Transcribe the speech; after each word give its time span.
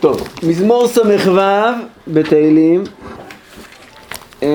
טוב, 0.00 0.28
מזמור 0.42 0.88
ס"ו 0.88 1.32
בתהילים. 2.08 2.84
אמ, 4.42 4.48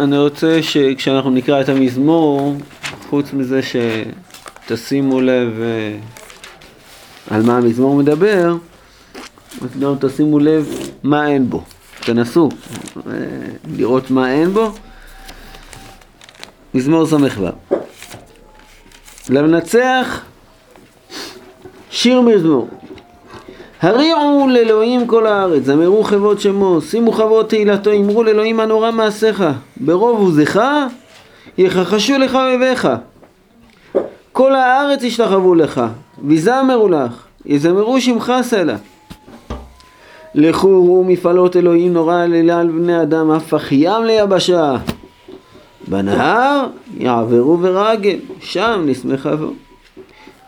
אני 0.00 0.18
רוצה 0.18 0.62
שכשאנחנו 0.62 1.30
נקרא 1.30 1.60
את 1.60 1.68
המזמור, 1.68 2.56
חוץ 3.10 3.32
מזה 3.32 3.60
שתשימו 3.62 5.20
לב 5.20 5.60
אה, 5.60 5.96
על 7.30 7.42
מה 7.42 7.56
המזמור 7.56 7.96
מדבר, 7.96 8.56
אז 9.62 9.80
גם 9.80 9.94
תשימו 10.00 10.38
לב 10.38 10.68
מה 11.02 11.28
אין 11.28 11.50
בו. 11.50 11.62
תנסו 12.00 12.48
אה, 12.96 13.12
לראות 13.76 14.10
מה 14.10 14.32
אין 14.32 14.50
בו. 14.50 14.72
מזמור 16.74 17.06
ס"ו. 17.06 17.16
למנצח 19.30 20.24
שיר 21.90 22.20
מזמור. 22.20 22.68
הריעו 23.82 24.48
לאלוהים 24.48 25.06
כל 25.06 25.26
הארץ, 25.26 25.62
זמרו 25.62 26.04
חבות 26.04 26.40
שמו, 26.40 26.80
שימו 26.80 27.12
חבות 27.12 27.48
תהילתו, 27.48 27.92
אמרו 27.92 28.22
לאלוהים 28.22 28.60
הנורא 28.60 28.90
מעשיך, 28.90 29.44
ברוב 29.76 30.18
עוזך 30.18 30.60
יכחשו 31.58 32.18
לך 32.18 32.34
אויביך. 32.34 32.88
כל 34.32 34.54
הארץ 34.54 35.02
ישתחוו 35.02 35.54
לך, 35.54 35.82
ויזמרו 36.24 36.88
לך, 36.88 37.26
יזמרו 37.46 38.00
שמך 38.00 38.32
סלע. 38.42 38.76
לכו 40.34 40.68
ראו 40.68 41.04
מפעלות 41.04 41.56
אלוהים 41.56 41.92
נורא 41.92 42.24
אלילה 42.24 42.60
על 42.60 42.68
בני 42.68 43.02
אדם, 43.02 43.30
הפך 43.30 43.72
ים 43.72 44.04
ליבשה. 44.04 44.76
בנהר 45.88 46.66
יעברו 46.98 47.58
ורגל, 47.60 48.16
שם 48.40 48.82
נשמחה. 48.86 49.30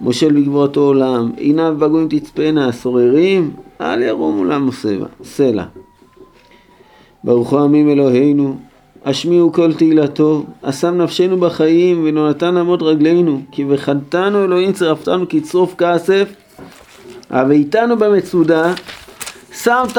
מושל 0.00 0.32
בגבורתו 0.32 0.80
עולם, 0.80 1.30
עיניו 1.36 1.74
בגויים 1.78 2.08
תצפנה, 2.08 2.68
הסוררים, 2.68 3.50
אל 3.80 4.02
ירומו 4.02 4.44
למו 4.44 4.70
סלע. 5.22 5.64
ברוך 7.24 7.54
עמים 7.54 7.88
אלוהינו, 7.88 8.56
השמיעו 9.04 9.52
כל 9.52 9.72
תהילתו, 9.72 10.44
אשם 10.62 11.02
נפשנו 11.02 11.36
בחיים, 11.36 12.04
ולא 12.04 12.30
נתן 12.30 12.56
עמוד 12.56 12.82
רגלינו, 12.82 13.40
כי 13.52 13.64
וחדתנו 13.68 14.44
אלוהים 14.44 14.72
צרפתנו 14.72 15.28
כצרוף 15.28 15.74
כסף, 15.78 16.34
הביתנו 17.30 17.98
במצודה, 17.98 18.74
שמת 19.52 19.98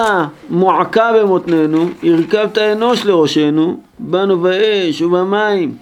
מועקה 0.49 1.11
במותנינו, 1.19 1.89
הרכבת 2.03 2.57
אנוש 2.57 3.05
לראשנו, 3.05 3.77
באנו 3.99 4.39
באש 4.39 5.01
ובמים, 5.01 5.75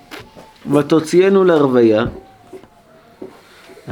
ותוציאנו 0.72 1.44
לרוויה. 1.44 2.06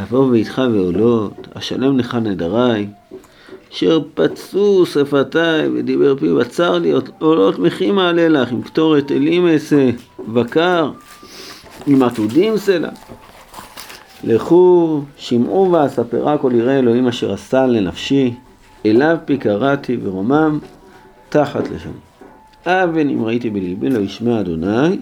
אבוא 0.04 0.32
ביתך 0.32 0.62
ועולות, 0.74 1.48
אשלם 1.54 1.98
לך 2.00 2.16
נדרי, 2.16 2.88
אשר 3.74 4.00
פצו 4.14 4.86
שפתיי 4.86 5.68
ודיבר 5.68 6.16
פי 6.20 6.34
בצר 6.34 6.78
לי, 6.78 6.94
עולות 7.20 7.60
מחי 7.60 7.92
מעלה 7.92 8.28
לך, 8.28 8.52
עם 8.52 8.62
קטורת 8.62 9.12
אלים 9.12 9.48
אעשה, 9.48 9.90
בקר, 10.28 10.92
עם 11.88 12.04
עתודים 12.04 12.58
סלע. 12.58 12.90
לכו, 14.24 15.02
שמעו 15.18 15.72
ואספרה 15.72 16.38
כל 16.38 16.52
יראה 16.56 16.80
אלוהים 16.80 17.08
אשר 17.08 17.34
עשה 17.34 17.66
לנפשי, 17.66 18.34
אליו 18.86 19.18
פי 19.26 19.38
קראתי 19.38 19.98
ורומם 20.04 20.60
תחת 21.30 21.70
לשם. 21.70 21.92
אבן 22.66 23.10
אם 23.10 23.26
ראיתי 23.26 23.50
בלבי 23.50 23.90
לא 23.90 24.00
ישמע 24.00 24.40
אדוני, 24.40 24.98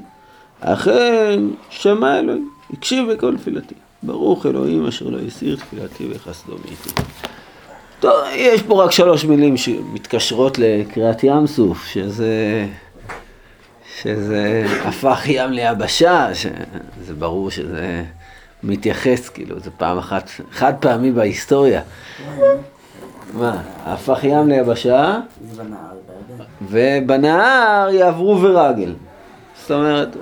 אכן 0.59 1.39
שמע 1.69 2.19
אלוהים, 2.19 2.49
הקשיב 2.73 3.11
בכל 3.11 3.37
תפילתי. 3.37 3.84
ברוך 4.05 4.45
אלוהים 4.45 4.87
אשר 4.87 5.05
לא 5.05 5.17
הסיר 5.27 5.55
תפילתי 5.55 6.07
וחסדו 6.11 6.53
מאיתי. 6.65 6.89
טוב, 7.99 8.13
יש 8.35 8.61
פה 8.61 8.83
רק 8.83 8.91
שלוש 8.91 9.25
מילים 9.25 9.57
שמתקשרות 9.57 10.57
לקריאת 10.57 11.23
ים 11.23 11.47
סוף, 11.47 11.85
שזה, 11.85 12.65
שזה 14.01 14.65
הפך 14.83 15.21
ים 15.25 15.51
ליבשה, 15.51 16.35
שזה 16.35 17.13
ברור 17.13 17.51
שזה 17.51 18.03
מתייחס, 18.63 19.29
כאילו, 19.29 19.59
זה 19.59 19.71
פעם 19.71 19.97
אחת, 19.97 20.29
חד 20.51 20.73
פעמי 20.79 21.11
בהיסטוריה. 21.11 21.81
מה, 23.33 23.61
הפך 23.85 24.19
ים 24.23 24.47
ליבשה, 24.47 25.19
ובנהר 26.61 27.89
יעברו 27.89 28.41
ורגל. 28.41 28.93
זאת 29.61 29.71
אומרת, 29.71 30.17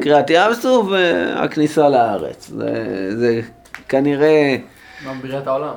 קריאת 0.00 0.30
ים 0.30 0.54
סוף 0.54 0.86
והכניסה 0.90 1.88
לארץ. 1.88 2.48
זה, 2.48 3.10
זה 3.16 3.40
כנראה... 3.88 4.56
מה 5.04 5.14
בבריאת 5.14 5.46
העולם? 5.46 5.74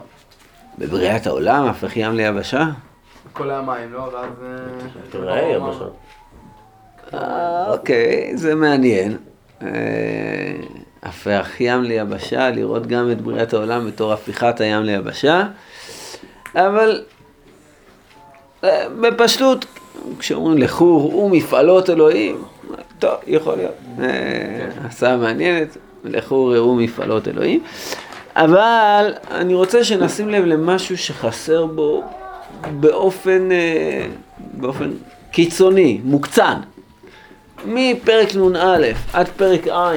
בבריאת 0.78 1.28
העולם 1.28 1.66
הפך 1.66 1.98
ים 1.98 2.16
ליבשה? 2.16 2.66
כל 3.34 3.52
המים, 3.52 3.94
לא? 3.94 4.00
ואז... 4.14 4.30
תראה 5.10 5.42
יבשה. 5.42 5.86
אה, 7.14 7.72
אוקיי, 7.72 8.38
זה 8.38 8.56
מעניין. 8.56 9.18
אה, 9.62 9.68
הפך 11.04 11.50
ים 11.60 11.84
ליבשה, 11.84 12.50
לראות 12.50 12.88
גם 12.88 13.12
את 13.12 13.22
בריאת 13.22 13.54
העולם 13.54 13.88
בתור 13.88 14.14
הפיכת 14.14 14.62
הים 14.62 14.84
ליבשה. 14.84 15.44
אבל 16.56 17.04
אה, 18.64 18.86
בפשטות, 19.02 19.66
כשאומרים 20.20 20.58
לכו 20.58 21.10
ראו 21.10 21.30
מפעלות 21.30 21.90
אלוהים, 21.90 22.44
טוב, 23.04 23.18
יכול 23.28 23.56
להיות. 23.56 23.76
הסעה 24.84 25.18
מעניינת, 25.18 25.78
לכו 26.04 26.46
ראו 26.46 26.76
מפעלות 26.76 27.28
אלוהים. 27.28 27.64
אבל 28.36 29.14
אני 29.32 29.54
רוצה 29.54 29.84
שנשים 29.84 30.30
לב 30.30 30.46
למשהו 30.46 30.98
שחסר 30.98 31.66
בו 31.66 32.04
באופן, 32.80 33.52
אה, 33.52 34.06
באופן 34.38 34.92
קיצוני, 35.32 36.02
מוקצן. 36.04 36.60
מפרק 37.66 38.36
נ"א 38.36 38.88
עד 39.14 39.28
פרק 39.28 39.68
ע', 39.68 39.96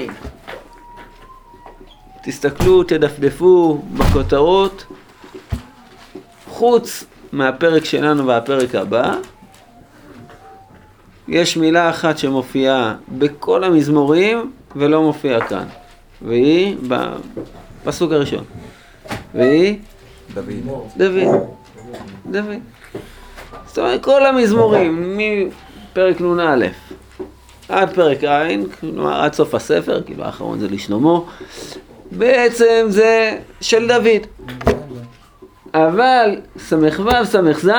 תסתכלו, 2.22 2.82
תדפדפו 2.82 3.82
בכותרות, 3.92 4.84
חוץ 6.48 7.04
מהפרק 7.32 7.84
שלנו 7.84 8.26
והפרק 8.26 8.74
הבא, 8.74 9.14
יש 11.28 11.56
מילה 11.56 11.91
אחת 11.91 12.19
שמופיעה 12.19 12.94
בכל 13.09 13.64
המזמורים 13.64 14.53
ולא 14.76 15.03
מופיעה 15.03 15.48
כאן, 15.48 15.64
והיא 16.22 16.76
בפסוק 16.88 18.12
הראשון. 18.12 18.44
והיא? 19.34 19.78
דוד. 20.34 20.47
דוד. 20.97 21.48
דוד. 22.31 22.60
זאת 23.66 23.78
אומרת, 23.78 24.03
כל 24.03 24.26
המזמורים, 24.26 25.19
מפרק 25.19 26.20
נ"א 26.20 26.66
עד 27.69 27.94
פרק 27.94 28.25
ע', 28.25 28.48
כלומר 28.81 29.22
עד 29.22 29.32
סוף 29.32 29.54
הספר, 29.54 30.03
כאילו 30.03 30.25
האחרון 30.25 30.59
זה 30.59 30.69
לשלמה, 30.69 31.19
בעצם 32.10 32.86
זה 32.88 33.38
של 33.60 33.88
דוד. 33.88 34.26
אבל 35.75 36.36
ס"ו, 36.59 36.76
ס"ז, 37.25 37.70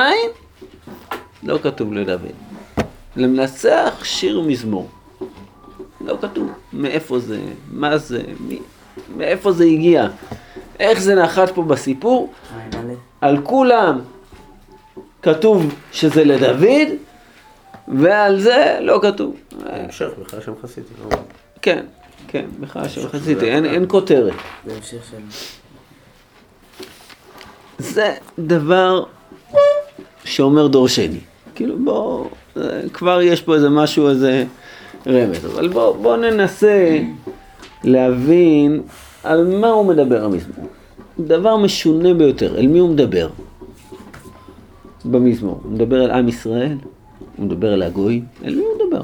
לא 1.42 1.58
כתוב 1.62 1.92
לדוד. 1.92 2.32
למנצח 3.18 4.04
שיר 4.04 4.40
מזמור. 4.40 4.88
לא 6.00 6.16
כתוב 6.20 6.48
מאיפה 6.72 7.18
זה, 7.18 7.40
מה 7.70 7.98
זה, 7.98 8.22
מי, 8.40 8.58
מאיפה 9.16 9.52
זה 9.52 9.64
הגיע, 9.64 10.08
איך 10.80 11.00
זה 11.00 11.14
נחת 11.14 11.50
פה 11.54 11.62
בסיפור. 11.62 12.32
על 13.20 13.40
כולם 13.42 14.00
כתוב 15.22 15.74
שזה 15.92 16.24
לדוד, 16.24 16.88
ועל 17.88 18.40
זה 18.40 18.78
לא 18.80 18.98
כתוב. 19.02 19.36
המשך, 19.66 20.08
בכלל 20.22 20.40
שם 20.40 20.52
חסידי. 20.62 20.88
כן, 21.62 21.84
כן, 22.28 22.46
בכלל 22.60 22.88
שם 22.88 23.08
חסידי, 23.08 23.50
אין, 23.50 23.64
אין 23.64 23.84
כותרת. 23.88 24.32
בהמשך. 24.64 25.12
זה 27.78 28.14
דבר 28.38 29.04
שאומר 30.24 30.66
דורשני. 30.66 31.20
כאילו 31.58 31.78
בוא, 31.78 32.24
כבר 32.92 33.22
יש 33.22 33.42
פה 33.42 33.54
איזה 33.54 33.70
משהו, 33.70 34.08
איזה 34.08 34.44
רמז. 35.06 35.46
אבל 35.46 35.68
בוא, 35.68 35.96
בוא 35.96 36.16
ננסה 36.16 36.98
להבין 37.84 38.82
על 39.24 39.58
מה 39.60 39.68
הוא 39.68 39.86
מדבר 39.86 40.24
המזמור. 40.24 40.66
דבר 41.20 41.56
משונה 41.56 42.14
ביותר, 42.14 42.58
אל 42.58 42.66
מי 42.66 42.78
הוא 42.78 42.88
מדבר 42.88 43.28
במזמור? 45.04 45.60
הוא 45.62 45.72
מדבר 45.72 46.04
אל 46.04 46.10
עם 46.10 46.28
ישראל? 46.28 46.76
הוא 47.36 47.46
מדבר 47.46 47.74
אל 47.74 47.82
הגויים? 47.82 48.24
אל 48.44 48.54
מי 48.54 48.62
הוא 48.62 48.70
מדבר? 48.74 49.02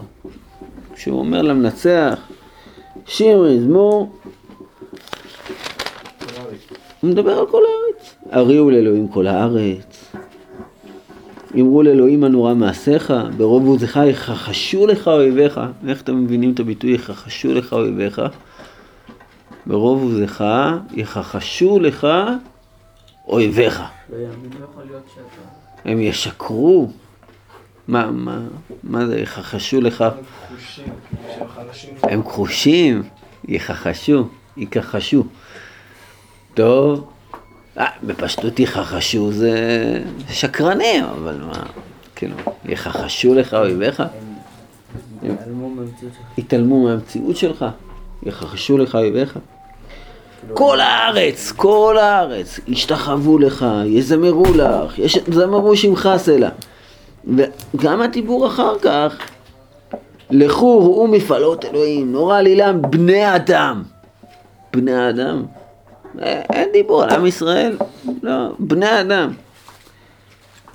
כשהוא 0.95 1.19
אומר 1.19 1.43
למנצח, 1.43 2.19
שיר 3.07 3.43
מזמור, 3.43 4.13
הוא 7.01 7.11
מדבר 7.11 7.39
על 7.39 7.47
כל 7.47 7.63
הארץ. 7.63 8.15
הריעו 8.31 8.71
לאלוהים 8.71 9.09
כל 9.09 9.27
הארץ. 9.27 10.04
אמרו 11.61 11.83
לאלוהים 11.83 12.25
הנורא 12.25 12.55
מעשיך, 12.55 13.13
ברוב 13.37 13.67
עוזך 13.67 14.01
יכחשו 14.07 14.87
לך 14.87 15.09
אויביך. 15.09 15.61
איך 15.89 16.03
אתם 16.03 16.25
מבינים 16.25 16.53
את 16.53 16.61
הביטוי 16.61 16.91
יכחשו 16.91 17.55
לך 17.55 17.73
אויביך? 17.73 18.23
ברוב 19.67 20.03
עוזך 20.03 20.45
יכחשו 20.95 21.79
לך 21.81 22.07
אויביך. 23.29 23.83
הם 25.85 26.01
ישקרו. 26.01 26.91
מה, 27.89 28.11
מה, 28.11 28.39
מה 28.83 29.07
זה, 29.07 29.21
יכחשו 29.21 29.81
לך? 29.81 30.05
הם 32.03 32.23
כחושים, 32.23 33.03
יכחשו, 33.49 34.29
יכחשו. 34.57 35.25
טוב, 36.55 37.11
בפשטות 38.03 38.61
יכחשו 38.61 39.33
זה 39.33 39.53
שקרנים, 40.31 41.05
אבל 41.05 41.37
מה, 41.41 41.63
כאילו, 42.17 42.37
יכחשו 42.65 43.35
לך 43.35 43.55
אויביך? 43.55 44.03
יתעלמו 46.39 46.85
מהמציאות 46.85 47.37
שלך, 47.37 47.65
יכחשו 48.23 48.79
לך 48.79 48.95
אויביך. 48.95 49.39
כל 50.53 50.81
הארץ, 50.81 51.53
כל 51.57 51.99
הארץ, 51.99 52.61
ישתחוו 52.69 53.39
לך, 53.39 53.67
יזמרו 53.87 54.45
לך, 54.55 54.99
יזמרו 54.99 55.77
שמך 55.77 56.09
סלע. 56.17 56.49
וגם 57.75 58.03
הדיבור 58.03 58.47
אחר 58.47 58.79
כך, 58.79 59.17
לכו 60.31 60.79
ראו 60.79 61.07
מפעלות 61.07 61.65
אלוהים, 61.65 62.13
נורא 62.13 62.39
עלילם 62.39 62.83
בני 62.83 63.37
אדם. 63.37 63.83
בני 64.73 65.09
אדם. 65.09 65.43
אין 66.23 66.69
דיבור 66.73 67.03
על 67.03 67.11
עם 67.11 67.27
ישראל, 67.27 67.77
לא, 68.23 68.49
בני 68.59 69.01
אדם. 69.01 69.31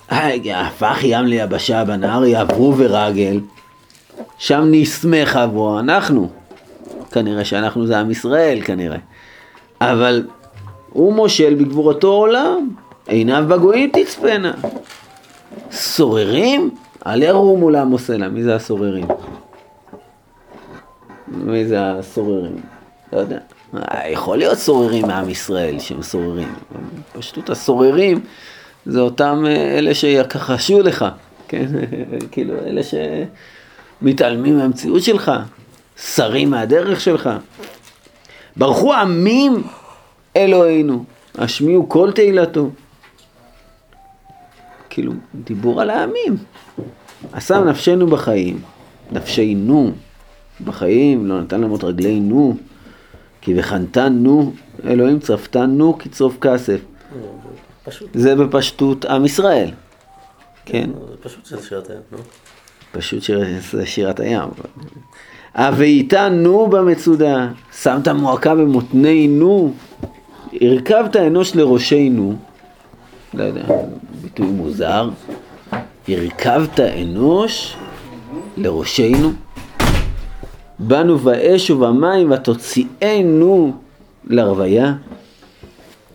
הפך 0.10 0.98
ים 1.04 1.26
ליבשה 1.26 1.86
בנהר 1.86 2.26
יעברו 2.26 2.74
ורגל, 2.78 3.40
שם 4.38 4.68
נסמך 4.72 5.36
עברו, 5.36 5.80
אנחנו. 5.80 6.30
כנראה 7.12 7.46
שאנחנו 7.46 7.88
זה 7.88 8.00
עם 8.00 8.12
ישראל, 8.12 8.62
כנראה. 8.62 8.98
אבל 9.82 10.28
הוא 10.90 11.14
מושל 11.14 11.56
בגבורתו 11.56 12.08
עולם, 12.08 12.70
עיניו 13.08 13.46
בגויים 13.48 13.92
תצפנה. 13.94 14.52
סוררים? 15.72 16.70
אל 17.08 17.24
ירום 17.24 17.70
לעמו 17.70 17.98
סלע. 17.98 18.28
מי 18.28 18.44
זה 18.44 18.56
הסוררים? 18.56 19.06
מי 21.28 21.66
זה 21.66 21.92
הסוררים? 21.92 22.62
לא 23.14 23.18
יודע. 23.18 23.40
יכול 24.10 24.38
להיות 24.38 24.58
סוררים 24.58 25.08
מעם 25.08 25.30
ישראל 25.30 25.80
שהם 25.80 26.02
סוררים. 26.02 26.54
פשטות 27.14 27.50
הסוררים 27.50 28.22
זה 28.86 29.00
אותם 29.00 29.44
אה, 29.48 29.78
אלה 29.78 29.96
שיכחשו 29.96 30.82
לך, 30.82 31.06
כן? 31.48 31.66
כאילו 32.32 32.54
אלה 32.54 32.82
שמתעלמים 34.02 34.58
מהמציאות 34.58 35.04
שלך, 35.04 35.32
שרים 35.98 36.50
מהדרך 36.50 37.02
שלך. 37.02 37.30
ברכו 38.56 38.94
עמים 38.94 39.64
אלוהינו, 40.36 41.04
השמיעו 41.38 41.90
כל 41.90 42.12
תהילתו. 42.12 42.70
כאילו, 44.90 45.14
דיבור 45.36 45.82
על 45.82 45.90
העמים. 45.90 46.38
עשה 47.34 47.60
נפשנו 47.60 48.08
בחיים, 48.08 48.62
נפשנו 49.12 49.92
בחיים, 50.64 51.28
לא 51.28 51.42
נתן 51.42 51.62
למות 51.62 51.84
רגלינו, 51.84 52.58
כי 53.50 53.60
וחנתנו, 53.60 54.52
אלוהים 54.86 55.20
צרפתנו 55.20 55.98
כצרוף 56.00 56.38
כסף. 56.42 56.80
פשוט. 57.84 58.10
זה 58.14 58.36
בפשטות 58.36 59.06
עם 59.06 59.26
ישראל. 59.26 59.72
כן, 60.66 60.90
פשוט 61.22 61.46
שזה 61.46 61.68
שירת 61.68 61.90
הים, 61.90 62.00
נו. 62.12 62.18
פשוט 62.92 63.24
זה 63.72 63.86
שירת 63.86 64.20
הים. 64.20 64.50
הוויתנו 65.56 66.68
במצודה, 66.68 67.48
שמת 67.82 68.08
מועקה 68.08 68.56
במותנינו, 68.56 69.74
הרכבת 70.62 71.16
אנוש 71.16 71.56
לראשנו, 71.56 72.36
לא 73.34 73.44
יודע, 73.44 73.64
ביטוי 74.22 74.48
מוזר, 74.48 75.10
הרכבת 76.08 76.80
אנוש 76.80 77.76
לראשנו, 78.58 79.32
באנו 80.80 81.18
באש 81.18 81.72
ובמים 81.72 82.32
ותוציאנו 82.32 83.74
לרוויה, 84.28 84.94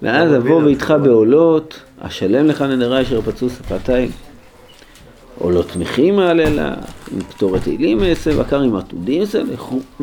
ואז 0.02 0.36
אבוא 0.36 0.62
ואיתך 0.62 0.94
בעולות, 1.02 1.80
אשלם 2.00 2.46
לך 2.46 2.62
נדרי 2.62 3.02
אשר 3.02 3.20
פצעו 3.20 3.50
שפתיים. 3.50 4.10
עולות 5.38 5.68
תמיכים 5.68 6.16
מעלה 6.16 6.44
לך, 6.50 6.78
עם 7.12 7.20
קטורת 7.20 7.62
תהילים 7.62 8.02
אעשה, 8.02 8.36
בקר 8.36 8.60
עם 8.60 8.76
עתודים 8.76 9.20
אעשה, 9.20 9.42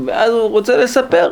ואז 0.06 0.34
הוא 0.34 0.50
רוצה 0.50 0.78
לספר. 0.78 1.32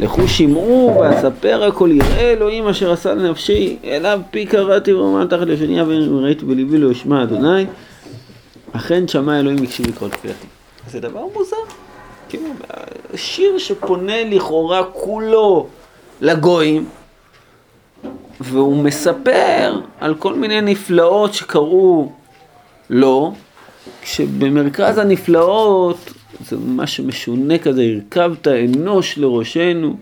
לכו 0.00 0.28
שמעו 0.28 0.98
ואספר 1.00 1.64
הכל 1.64 1.90
יראה 1.92 2.32
אלוהים 2.32 2.68
אשר 2.68 2.92
עשה 2.92 3.14
לנפשי, 3.14 3.76
אליו 3.84 4.20
פי 4.30 4.46
קראתי 4.46 4.92
ואומר 4.92 5.26
תחת 5.26 5.46
לשוניה 5.46 5.84
וראיתי 5.86 6.44
בליבי 6.44 6.78
לא 6.78 6.90
ישמע 6.90 7.22
אדוני, 7.22 7.66
אכן 8.72 9.08
שמע 9.08 9.40
אלוהים 9.40 9.62
הקשיב 9.62 9.88
לכל 9.88 10.08
תפילתי. 10.08 10.46
זה 10.90 11.00
דבר 11.00 11.24
מוזר. 11.34 11.85
כאילו, 12.28 12.48
שיר 13.14 13.58
שפונה 13.58 14.24
לכאורה 14.24 14.84
כולו 14.92 15.66
לגויים, 16.20 16.88
והוא 18.40 18.84
מספר 18.84 19.80
על 20.00 20.14
כל 20.14 20.34
מיני 20.34 20.60
נפלאות 20.60 21.34
שקרו 21.34 22.12
לו, 22.90 23.34
כשבמרכז 24.02 24.98
הנפלאות 24.98 26.12
זה 26.40 26.56
משהו 26.66 27.04
משונה 27.04 27.58
כזה, 27.58 27.82
הרכבת 27.82 28.48
אנוש 28.48 29.18
לראשנו, 29.18 29.96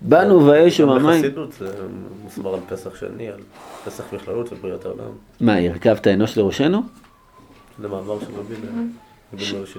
באנו 0.00 0.40
באש 0.40 0.80
גם 0.80 0.88
ובמים. 0.88 1.08
בחסידות 1.08 1.52
זה 1.52 1.70
מוסבר 2.22 2.54
על 2.54 2.60
פסח 2.68 2.96
שני, 2.96 3.28
על 3.28 3.40
פסח 3.84 4.04
בכללות 4.12 4.52
ובריאת 4.52 4.84
העולם. 4.84 5.10
מה, 5.40 5.56
הרכבת 5.56 6.06
אנוש 6.06 6.38
לראשנו? 6.38 6.82
זה 7.80 7.88
מאמר 7.88 8.20
של 8.20 8.26
רבי. 8.36 8.54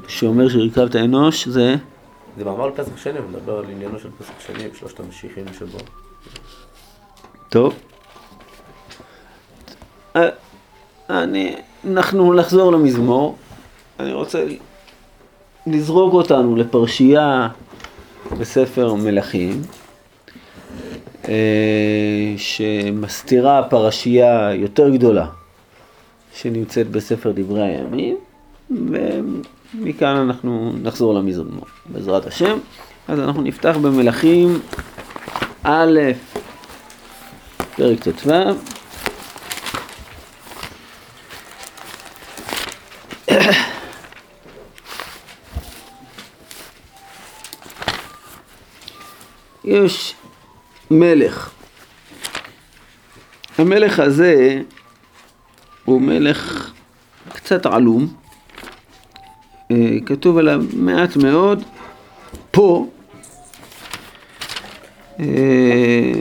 שאומר 0.08 0.50
שהרכבת 0.50 0.96
אנוש 0.96 1.48
זה... 1.48 1.76
זה 2.38 2.46
מאמר 2.46 2.64
על 2.64 2.72
פסח 2.72 2.98
שני, 2.98 3.20
הוא 3.20 3.30
מדבר 3.30 3.58
על 3.58 3.66
עניינו 3.72 4.00
של 4.00 4.10
פסח 4.20 4.34
שני, 4.48 4.68
בשלושת 4.70 5.00
המשיחים 5.00 5.46
שבו. 5.60 5.78
טוב. 7.50 7.74
אה, 10.16 10.30
אני, 11.10 11.56
אנחנו 11.88 12.34
נחזור 12.34 12.72
למזמור. 12.72 13.36
אני 14.00 14.14
רוצה 14.14 14.46
לזרוק 15.68 16.14
אותנו 16.14 16.56
לפרשייה 16.56 17.50
בספר 18.40 18.94
מלכים, 18.94 19.62
אה, 21.28 22.34
שמסתירה 22.38 23.64
פרשייה 23.70 24.54
יותר 24.54 24.90
גדולה 24.90 25.28
שנמצאת 26.34 26.92
בספר 26.92 27.32
דברי 27.36 27.64
הימים, 27.64 28.18
ומכאן 28.92 30.16
אנחנו 30.16 30.74
נחזור 30.82 31.14
למזמור, 31.14 31.66
בעזרת 31.86 32.26
השם. 32.26 32.58
אז 33.08 33.20
אנחנו 33.20 33.42
נפתח 33.42 33.78
במלכים 33.82 34.60
א', 35.64 36.00
פרק 37.76 38.00
ט"ו. 38.00 38.32
יש 49.64 50.16
מלך. 50.92 51.50
המלך 53.58 54.00
הזה 54.00 54.62
הוא 55.86 56.02
מלך 56.02 56.72
קצת 57.34 57.66
עלום. 57.66 58.14
אה, 59.72 59.98
כתוב 60.06 60.38
עליו 60.38 60.64
מעט 60.74 61.16
מאוד. 61.16 61.64
פה 62.52 62.88
אה, 65.20 66.14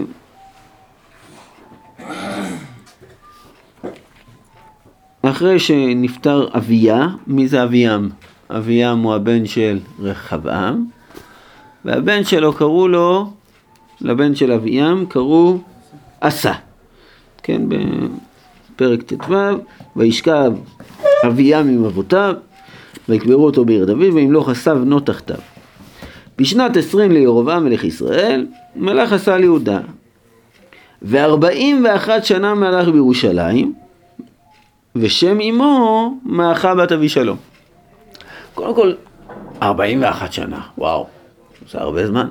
אחרי 5.23 5.59
שנפטר 5.59 6.49
אביה, 6.57 7.09
מי 7.27 7.49
זה 7.49 7.63
אביהם? 7.63 8.09
אביהם 8.51 9.03
הוא 9.03 9.15
הבן 9.15 9.47
של 9.47 9.79
רחבעם, 9.99 10.87
והבן 11.85 12.25
שלו 12.25 12.53
קראו 12.53 12.89
לו, 12.89 13.31
לבן 14.01 14.35
של 14.35 14.53
אביהם 14.53 15.07
קראו 15.07 15.59
עשה. 16.21 16.53
כן, 17.43 17.63
בפרק 17.69 19.03
ט"ו, 19.03 19.35
וישכב 19.97 20.53
אביהם 21.27 21.69
עם 21.69 21.85
אבותיו, 21.85 22.35
ויקברו 23.09 23.45
אותו 23.45 23.65
בעיר 23.65 23.85
דוד, 23.85 24.15
וימלוך 24.15 24.49
עשה 24.49 24.75
בנו 24.75 25.01
תחתיו. 25.01 25.37
בשנת 26.39 26.77
עשרים 26.77 27.13
לירבעם 27.13 27.65
מלך 27.65 27.85
ישראל, 27.85 28.47
מלך 28.77 29.13
עשה 29.13 29.35
על 29.35 29.43
יהודה. 29.43 29.81
וארבעים 31.03 31.85
ואחת 31.85 32.25
שנה 32.25 32.55
מלך 32.55 32.89
בירושלים, 32.89 33.75
ושם 34.97 35.41
אמו 35.41 36.15
מעכה 36.25 36.75
בת 36.75 36.93
אבישלום. 36.93 37.37
קודם 38.55 38.75
כל, 38.75 38.93
41 39.63 40.33
שנה, 40.33 40.61
וואו, 40.79 41.07
זה 41.71 41.79
הרבה 41.79 42.07
זמן. 42.07 42.31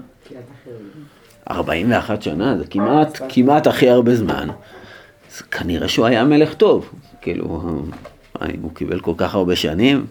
41 1.51 2.21
שנה, 2.21 2.57
זה 2.57 2.65
כמעט, 2.67 3.21
כמעט 3.29 3.67
הכי 3.67 3.89
הרבה 3.89 4.15
זמן 4.15 4.47
כנראה 5.51 5.87
שהוא 5.87 6.05
היה 6.05 6.23
מלך 6.23 6.53
טוב. 6.53 6.89
כאילו, 7.21 7.61
אם 8.55 8.61
הוא 8.61 8.71
קיבל 8.73 8.99
כל 8.99 9.13
כך 9.17 9.35
הרבה 9.35 9.55
שנים, 9.55 10.05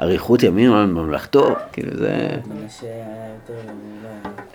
אריכות 0.00 0.42
ימים 0.42 0.72
על 0.72 0.86
ממלכתו, 0.86 1.54
כאילו 1.72 1.96
זה... 1.96 2.28
יותר... 2.82 3.60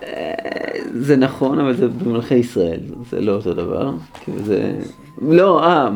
אולי- 0.02 1.02
זה 1.02 1.16
נכון, 1.16 1.60
אבל 1.60 1.75
זה 1.75 1.88
במלכי 1.88 2.36
ישראל, 2.36 2.80
זה 3.10 3.22
לא 3.22 3.32
אותו 3.32 3.54
דבר. 3.54 3.92
כאילו 4.24 4.40
זה... 4.44 4.75
לא, 5.22 5.64
אה, 5.64 5.90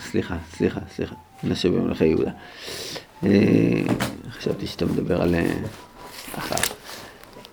סליחה, 0.00 0.36
סליחה, 0.56 0.80
סליחה. 0.96 1.14
מנשה 1.44 1.68
במלכי 1.68 2.06
יהודה. 2.06 2.30
אה, 3.24 3.30
חשבתי 4.30 4.66
שאתה 4.66 4.86
מדבר 4.86 5.22
על... 5.22 5.34
אה, 5.34 5.52
אחר. 6.38 6.74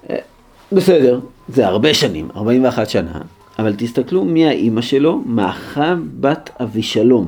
אה, 0.10 0.18
בסדר, 0.72 1.20
זה 1.50 1.68
הרבה 1.68 1.94
שנים, 1.94 2.28
41 2.36 2.90
שנה, 2.90 3.22
אבל 3.60 3.74
תסתכלו 3.78 4.26
מי 4.26 4.48
האימא 4.48 4.82
שלו, 4.82 5.22
מאחה 5.26 5.96
בת 6.20 6.50
אבישלום. 6.62 7.28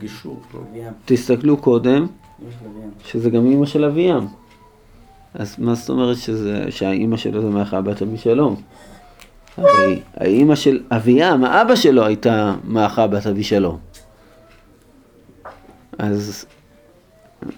גישור, 0.00 0.40
לא? 0.54 0.60
תסתכלו 1.04 1.56
קודם. 1.56 2.06
שזה 3.04 3.30
גם 3.30 3.46
אימא 3.46 3.66
של 3.66 3.84
אביעם. 3.84 4.26
אז 5.34 5.56
מה 5.58 5.74
זאת 5.74 5.90
אומרת 5.90 6.16
שזה, 6.16 6.64
שהאימא 6.70 7.16
שלו 7.16 7.42
זה 7.42 7.48
מאחה 7.48 7.80
בת 7.80 8.02
אבישלום? 8.02 8.62
הרי 9.56 10.00
האימא 10.14 10.54
של 10.54 10.80
אביעם, 10.90 11.44
האבא 11.44 11.76
שלו 11.76 12.04
הייתה 12.04 12.54
מאחה 12.64 13.06
בת 13.06 13.26
אבישלום. 13.26 13.78
אז 15.98 16.46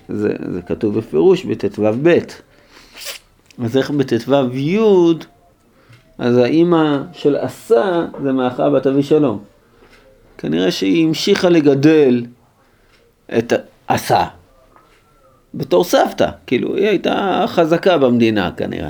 זה, 0.08 0.36
זה 0.52 0.62
כתוב 0.62 0.98
בפירוש 0.98 1.44
בט"ו 1.44 1.82
ב'. 2.02 2.18
אז 3.64 3.76
איך 3.76 3.90
בט"ו 3.90 4.56
י', 4.56 4.78
אז 6.18 6.36
האימא 6.36 7.02
של 7.12 7.36
עשה 7.36 8.06
זה 8.22 8.32
מאחה 8.32 8.70
בת 8.70 8.86
אבישלום. 8.86 9.44
כנראה 10.38 10.70
שהיא 10.70 11.06
המשיכה 11.06 11.48
לגדל 11.48 12.26
את 13.38 13.52
עשה. 13.88 14.24
בתור 15.54 15.84
סבתא, 15.84 16.28
כאילו 16.46 16.76
היא 16.76 16.88
הייתה 16.88 17.44
חזקה 17.46 17.98
במדינה 17.98 18.50
כנראה. 18.56 18.88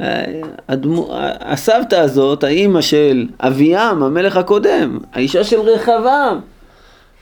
אה, 0.00 0.24
הדמו, 0.68 1.08
הסבתא 1.40 1.94
הזאת, 1.94 2.44
האימא 2.44 2.80
של 2.80 3.26
אביעם, 3.40 4.02
המלך 4.02 4.36
הקודם, 4.36 4.98
האישה 5.12 5.44
של 5.44 5.60
רחבעם, 5.60 6.40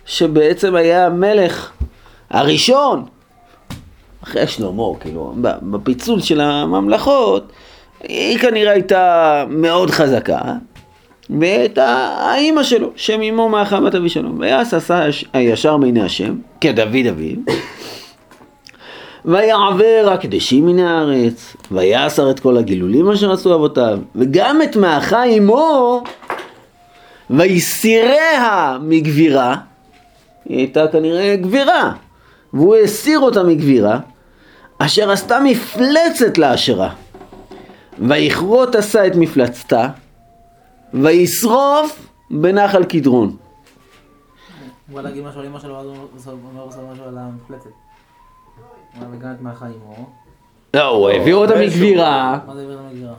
שבעצם 0.06 0.75
היה 0.75 1.06
המלך 1.06 1.70
הראשון, 2.30 3.04
אחרי 4.25 4.46
שלמה, 4.46 4.82
כאילו, 5.00 5.34
בפיצול 5.40 6.20
של 6.20 6.40
הממלכות, 6.40 7.52
היא 8.02 8.38
כנראה 8.38 8.72
הייתה 8.72 9.44
מאוד 9.48 9.90
חזקה, 9.90 10.40
והייתה 11.30 11.88
האימא 12.18 12.62
שלו, 12.62 12.90
שם 12.96 13.22
אמו 13.22 13.48
מאחה 13.48 13.80
בת 13.80 13.94
אבישלום. 13.94 14.38
ויעש 14.40 14.75
עשה 14.75 15.04
הישר 15.32 15.76
בעיני 15.76 16.02
השם, 16.02 16.34
כדוד 16.60 16.78
אביו, 16.78 17.36
ויעבר 19.26 20.11
הקדשים 20.12 20.66
מן 20.66 20.78
הארץ, 20.78 21.56
ויעשר 21.71 22.30
את 22.30 22.40
כל 22.40 22.56
הגילולים 22.56 23.11
אשר 23.11 23.33
עשו 23.33 23.54
אבותיו, 23.54 23.99
וגם 24.14 24.62
את 24.62 24.76
מאחה 24.76 25.25
אמו, 25.25 26.02
ויסיריה 27.30 28.78
מגבירה, 28.83 29.56
היא 30.45 30.59
הייתה 30.59 30.88
כנראה 30.92 31.37
גבירה, 31.37 31.92
והוא 32.52 32.76
הסיר 32.76 33.18
אותה 33.18 33.42
מגבירה, 33.42 33.99
אשר 34.78 35.11
עשתה 35.11 35.40
מפלצת 35.45 36.38
לאשרה. 36.38 36.90
ויכרות 37.99 38.75
עשה 38.75 39.06
את 39.06 39.12
מפלצתה, 39.16 39.88
וישרוף 40.95 42.09
בנחל 42.30 42.85
קדרון. 42.85 43.37
הוא 44.88 44.95
בא 44.95 45.02
להגיד 45.02 45.25
משהו 45.25 45.40
על 45.40 45.47
אמא 45.47 45.59
שלו, 45.59 45.78
אז 46.16 46.28
הוא 46.28 46.38
אומר 46.54 46.66
משהו 46.66 47.04
על 47.09 47.18
המפלצת. 47.18 47.86
וגם 49.12 49.30
את 49.30 49.62
אמו. 49.62 50.06
לא, 50.74 50.84
הוא 50.88 51.08
העביר 51.08 51.36
אותה 51.36 51.54
מגבירה, 51.56 52.38
מה 52.46 52.54
זה 52.54 52.62
עבר 52.62 52.76
למגירה? 52.90 53.14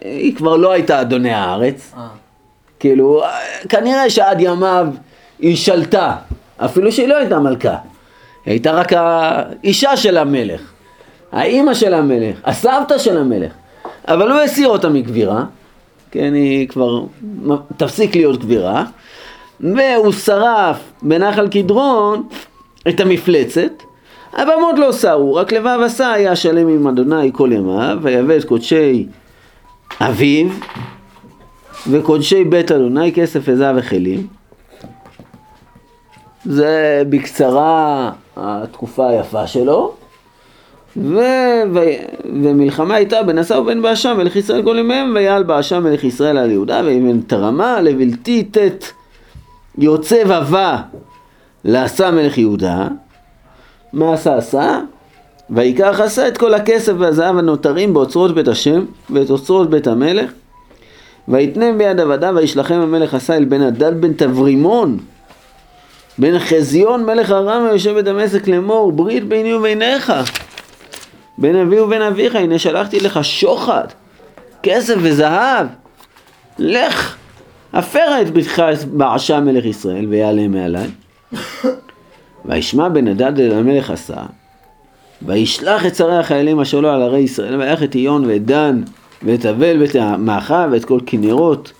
היא 0.00 0.36
כבר 0.36 0.56
לא 0.56 0.72
הייתה 0.72 1.00
אדוני 1.00 1.32
הארץ, 1.32 1.92
אה, 1.96 2.08
כאילו, 2.80 3.22
כנראה 3.68 4.10
שעד 4.10 4.40
ימיו 4.40 4.86
היא 5.38 5.56
שלטה, 5.56 6.16
אפילו 6.56 6.92
שהיא 6.92 7.08
לא 7.08 7.16
הייתה 7.16 7.38
מלכה. 7.38 7.76
היא 8.46 8.52
הייתה 8.52 8.72
רק 8.72 8.92
האישה 8.92 9.96
של 9.96 10.16
המלך, 10.16 10.72
האימא 11.32 11.74
של 11.74 11.94
המלך, 11.94 12.36
הסבתא 12.44 12.98
של 12.98 13.18
המלך. 13.18 13.52
אבל 14.08 14.30
הוא 14.32 14.40
הסיר 14.40 14.68
אותה 14.68 14.88
מגבירה, 14.88 15.44
כן, 16.10 16.34
היא 16.34 16.68
כבר 16.68 17.04
תפסיק 17.76 18.16
להיות 18.16 18.40
גבירה, 18.40 18.84
והוא 19.60 20.12
שרף 20.12 20.92
בנחל 21.02 21.48
קדרון 21.48 22.28
את 22.88 23.00
המפלצת. 23.00 23.72
הבמות 24.36 24.78
לא 24.78 24.92
שרו, 24.92 25.34
רק 25.34 25.52
לבב 25.52 25.78
עשה 25.84 26.12
היה 26.12 26.36
שלם 26.36 26.68
עם 26.68 26.86
אדוני 26.86 27.30
כל 27.32 27.50
ימיו, 27.52 27.98
ויבא 28.02 28.36
את 28.36 28.44
קודשי 28.44 29.06
אביו 30.00 30.46
וקודשי 31.90 32.44
בית 32.44 32.72
אדוני 32.72 33.12
כסף 33.12 33.40
וזהב 33.44 33.76
וכלים. 33.78 34.26
זה 36.44 37.02
בקצרה 37.08 38.10
התקופה 38.36 39.08
היפה 39.08 39.46
שלו. 39.46 39.94
ו... 40.96 41.18
ו... 41.74 41.80
ומלחמה 42.42 42.94
הייתה 42.94 43.22
בין 43.22 43.38
עשה 43.38 43.58
ובין 43.58 43.82
באשם 43.82 44.16
מלך 44.16 44.36
ישראל 44.36 44.62
כל 44.62 44.76
ימיהם 44.78 45.12
ויעל 45.14 45.42
באשם 45.42 45.82
מלך 45.84 46.04
ישראל 46.04 46.38
על 46.38 46.50
יהודה 46.50 46.80
ויבן 46.84 47.20
תרמה 47.20 47.80
לבלתי 47.80 48.44
ט' 48.44 48.92
יוצא 49.78 50.22
ובא 50.26 50.80
לעשה 51.64 52.10
מלך 52.10 52.38
יהודה 52.38 52.88
מה 53.94 54.14
עשה 54.14 54.36
עשה? 54.36 54.80
ויקח 55.50 56.00
עשה 56.00 56.28
את 56.28 56.38
כל 56.38 56.54
הכסף 56.54 56.92
והזהב 56.98 57.38
הנותרים 57.38 57.94
באוצרות 57.94 58.34
בית 58.34 58.48
השם 58.48 58.84
ואת 59.10 59.30
אוצרות 59.30 59.70
בית 59.70 59.86
המלך 59.86 60.30
ויתנם 61.28 61.78
ביד 61.78 62.00
עבדיו 62.00 62.34
וישלחם 62.36 62.74
המלך 62.74 63.14
עשה 63.14 63.36
אל 63.36 63.44
בן 63.44 63.60
הדד 63.60 64.00
בן 64.00 64.12
תברימון 64.12 64.98
בן 66.18 66.38
חזיון 66.38 67.06
מלך 67.06 67.30
ארם 67.30 67.66
היושב 67.70 67.96
בדמשק 67.96 68.48
לאמור 68.48 68.92
ברית 68.92 69.28
ביני 69.28 69.54
וביניך 69.54 70.12
בין 71.38 71.56
אבי 71.56 71.80
ובין 71.80 72.02
אביך 72.02 72.34
הנה 72.34 72.58
שלחתי 72.58 73.00
לך 73.00 73.24
שוחד 73.24 73.86
כסף 74.62 74.94
וזהב 74.98 75.66
לך 76.58 77.16
הפרה 77.72 78.22
את 78.22 78.30
ביתך 78.30 78.62
בעשה 78.92 79.40
מלך 79.40 79.64
ישראל 79.64 80.06
ויעלה 80.06 80.48
מעלי 80.48 80.88
וישמע 82.44 82.88
בן 82.88 83.08
הדד 83.08 83.40
אל 83.40 83.52
המלך 83.52 83.90
עשה 83.90 84.22
וישלח 85.22 85.86
את 85.86 85.94
שרי 85.94 86.16
החיילים 86.16 86.60
אשר 86.60 86.80
לו 86.80 86.90
על 86.90 87.02
ערי 87.02 87.18
ישראל 87.18 87.60
וילך 87.60 87.82
את 87.82 87.94
עיון 87.94 88.24
ואת 88.24 88.44
דן 88.44 88.82
ואת 89.22 89.46
אבל 89.46 89.76
ואת 89.80 89.96
המאחה 89.96 90.66
ואת 90.70 90.84
כל 90.84 91.00
כנרות 91.06 91.72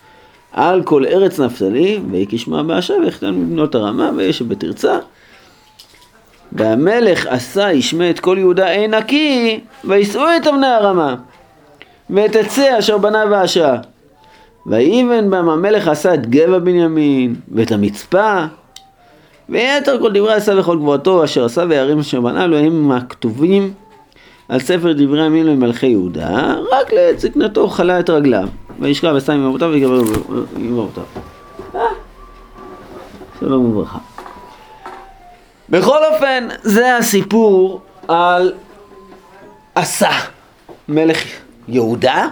על 0.52 0.82
כל 0.82 1.06
ארץ 1.06 1.40
נפתלי 1.40 2.00
ויקיש 2.10 2.48
מה 2.48 2.62
באשה 2.62 2.94
ויחתן 2.94 3.30
מבנות 3.30 3.74
הרמה 3.74 4.10
וישב 4.16 4.48
בתרצה. 4.48 4.98
והמלך 6.52 7.26
עשה 7.26 7.72
ישמע 7.72 8.10
את 8.10 8.20
כל 8.20 8.36
יהודה 8.38 8.68
אין 8.68 8.94
נקי 8.94 9.60
ויישאו 9.84 10.22
את 10.36 10.46
אבני 10.46 10.66
הרמה 10.66 11.14
ואת 12.10 12.36
עצי 12.36 12.78
אשר 12.78 12.98
בנה 12.98 13.26
באשה 13.26 13.76
ויבן 14.66 15.30
בם 15.30 15.48
המלך 15.48 15.88
עשה 15.88 16.14
את 16.14 16.26
גבע 16.26 16.58
בנימין 16.58 17.34
ואת 17.52 17.72
המצפה 17.72 18.44
ויתר 19.48 19.98
כל 19.98 20.12
דברי 20.12 20.32
עשה 20.32 20.60
וכל 20.60 20.78
גבוהתו 20.78 21.24
אשר 21.24 21.44
עשה 21.44 21.64
ויערים 21.68 21.98
אשר 21.98 22.20
בנה 22.20 22.46
לו 22.46 22.56
הם 22.56 22.92
הכתובים 22.92 23.72
על 24.48 24.60
ספר 24.60 24.92
דברי 24.92 25.22
הימים 25.22 25.46
למלכי 25.46 25.86
יהודה 25.86 26.54
רק 26.72 26.92
לעת 26.92 27.20
זקנתו 27.20 27.68
חלה 27.68 28.00
את 28.00 28.10
רגליו. 28.10 28.48
וישכב 28.80 29.12
ושם 29.16 29.32
עם 29.32 29.46
אבותיו 29.46 29.68
ויגבר 29.68 29.94
עם 30.56 30.78
אבותיו 30.78 31.02
אה, 31.74 31.80
שלום 33.40 33.64
וברכה. 33.66 33.98
בכל 35.68 35.98
אופן 36.12 36.48
זה 36.62 36.96
הסיפור 36.96 37.80
על 38.08 38.52
עשה 39.74 40.10
מלך 40.88 41.24
יהודה 41.68 42.28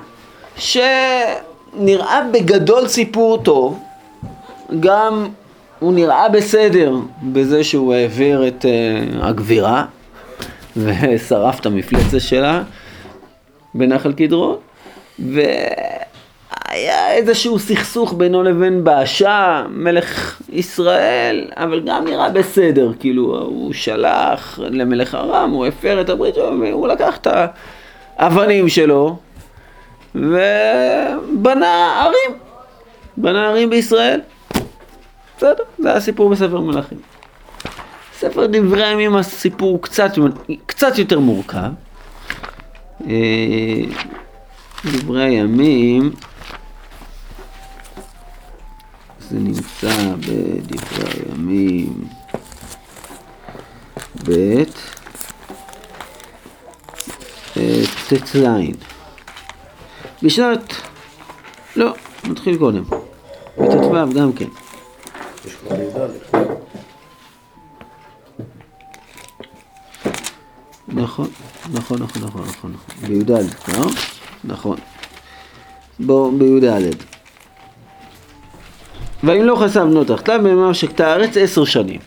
שנראה 0.56 2.20
בגדול 2.32 2.88
סיפור 2.88 3.42
טוב 3.42 3.82
גם 4.80 5.28
הוא 5.82 5.92
נראה 5.92 6.28
בסדר 6.28 6.94
בזה 7.22 7.64
שהוא 7.64 7.94
העביר 7.94 8.48
את 8.48 8.64
uh, 8.64 9.24
הגבירה 9.24 9.84
ושרף 10.76 11.60
את 11.60 11.66
המפלצת 11.66 12.20
שלה 12.20 12.62
בנחל 13.74 14.12
קדרון 14.12 14.56
והיה 15.18 17.12
איזשהו 17.12 17.58
סכסוך 17.58 18.14
בינו 18.14 18.42
לבין 18.42 18.84
באשה, 18.84 19.64
מלך 19.70 20.40
ישראל, 20.52 21.50
אבל 21.56 21.80
גם 21.86 22.04
נראה 22.04 22.30
בסדר, 22.30 22.92
כאילו 23.00 23.38
הוא 23.38 23.72
שלח 23.72 24.58
למלך 24.62 25.14
ארם, 25.14 25.50
הוא 25.50 25.66
הפר 25.66 26.00
את 26.00 26.08
הברית 26.08 26.34
שלו 26.34 26.60
והוא 26.60 26.88
לקח 26.88 27.16
את 27.16 27.26
האבנים 28.18 28.68
שלו 28.68 29.16
ובנה 30.14 32.02
ערים, 32.02 32.38
בנה 33.16 33.48
ערים 33.48 33.70
בישראל. 33.70 34.20
בסדר, 35.42 35.64
זה 35.78 35.92
הסיפור 35.92 36.30
בספר 36.30 36.60
מלכים. 36.60 36.98
ספר 38.18 38.46
דברי 38.46 38.84
הימים 38.84 39.16
הסיפור 39.16 39.82
קצת, 39.82 40.10
קצת 40.66 40.98
יותר 40.98 41.18
מורכב. 41.18 41.70
אה, 43.08 43.82
דברי 44.84 45.24
הימים, 45.24 46.10
זה 49.20 49.38
נמצא 49.38 50.14
בדברי 50.18 51.10
הימים 51.12 52.04
ב' 54.28 54.62
אה, 57.56 57.82
ט"ז 58.08 58.36
בשנת, 60.22 60.74
לא, 61.76 61.94
נתחיל 62.24 62.58
קודם, 62.58 62.82
בט"ו 63.58 63.92
גם 64.14 64.32
כן. 64.32 64.61
י"ד. 65.70 66.10
נכון, 70.88 71.28
נכון, 71.72 72.02
נכון, 72.02 72.22
נכון, 72.22 72.42
נכון, 72.42 72.74
בי"ד, 73.06 73.30
לא? 73.30 73.86
נכון. 74.44 74.78
בואו, 75.98 76.32
בי"ד. 76.32 76.94
וימלוך 79.24 79.62
עשיו 79.62 79.86
בנות 79.86 80.06
תחתיו 80.06 80.40
בימיו 80.42 80.74
שקטה 80.74 81.06
הארץ 81.06 81.36
עשר 81.36 81.64
שנים. 81.64 82.00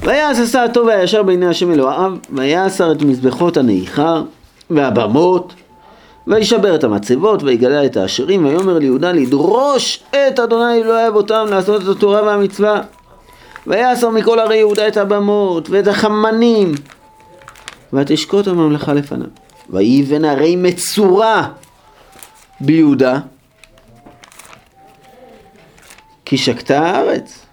ויעש 0.00 0.38
עשה 0.38 0.64
הטוב 0.64 0.86
והישר 0.86 1.22
בעיני 1.22 1.46
השם 1.46 1.70
אלוהיו, 1.72 2.12
ויעשר 2.30 2.92
את 2.92 3.02
מזבחות 3.02 3.56
הנעיכה 3.56 4.22
והבמות, 4.70 5.54
וישבר 6.28 6.74
את 6.74 6.84
המצבות, 6.84 7.42
ויגלה 7.42 7.86
את 7.86 7.96
העשירים, 7.96 8.44
ויאמר 8.44 8.78
ליהודה 8.78 9.12
לדרוש 9.12 10.04
את 10.10 10.38
אדוני 10.38 10.82
אלוהי 10.82 11.08
אבותם 11.08 11.46
לעשות 11.50 11.82
את 11.82 11.88
התורה 11.88 12.22
והמצווה. 12.22 12.82
ויעשר 13.66 14.10
מכל 14.10 14.38
ערי 14.38 14.56
יהודה 14.56 14.88
את 14.88 14.96
הבמות, 14.96 15.70
ואת 15.70 15.86
החמנים, 15.86 16.72
ותשקוט 17.92 18.46
הממלכה 18.46 18.92
לפניו. 18.92 19.28
ויבן 19.70 20.24
הרי 20.24 20.56
מצורע 20.56 21.46
ביהודה, 22.60 23.20
כי 26.24 26.38
שקטה 26.38 26.78
הארץ, 26.78 27.46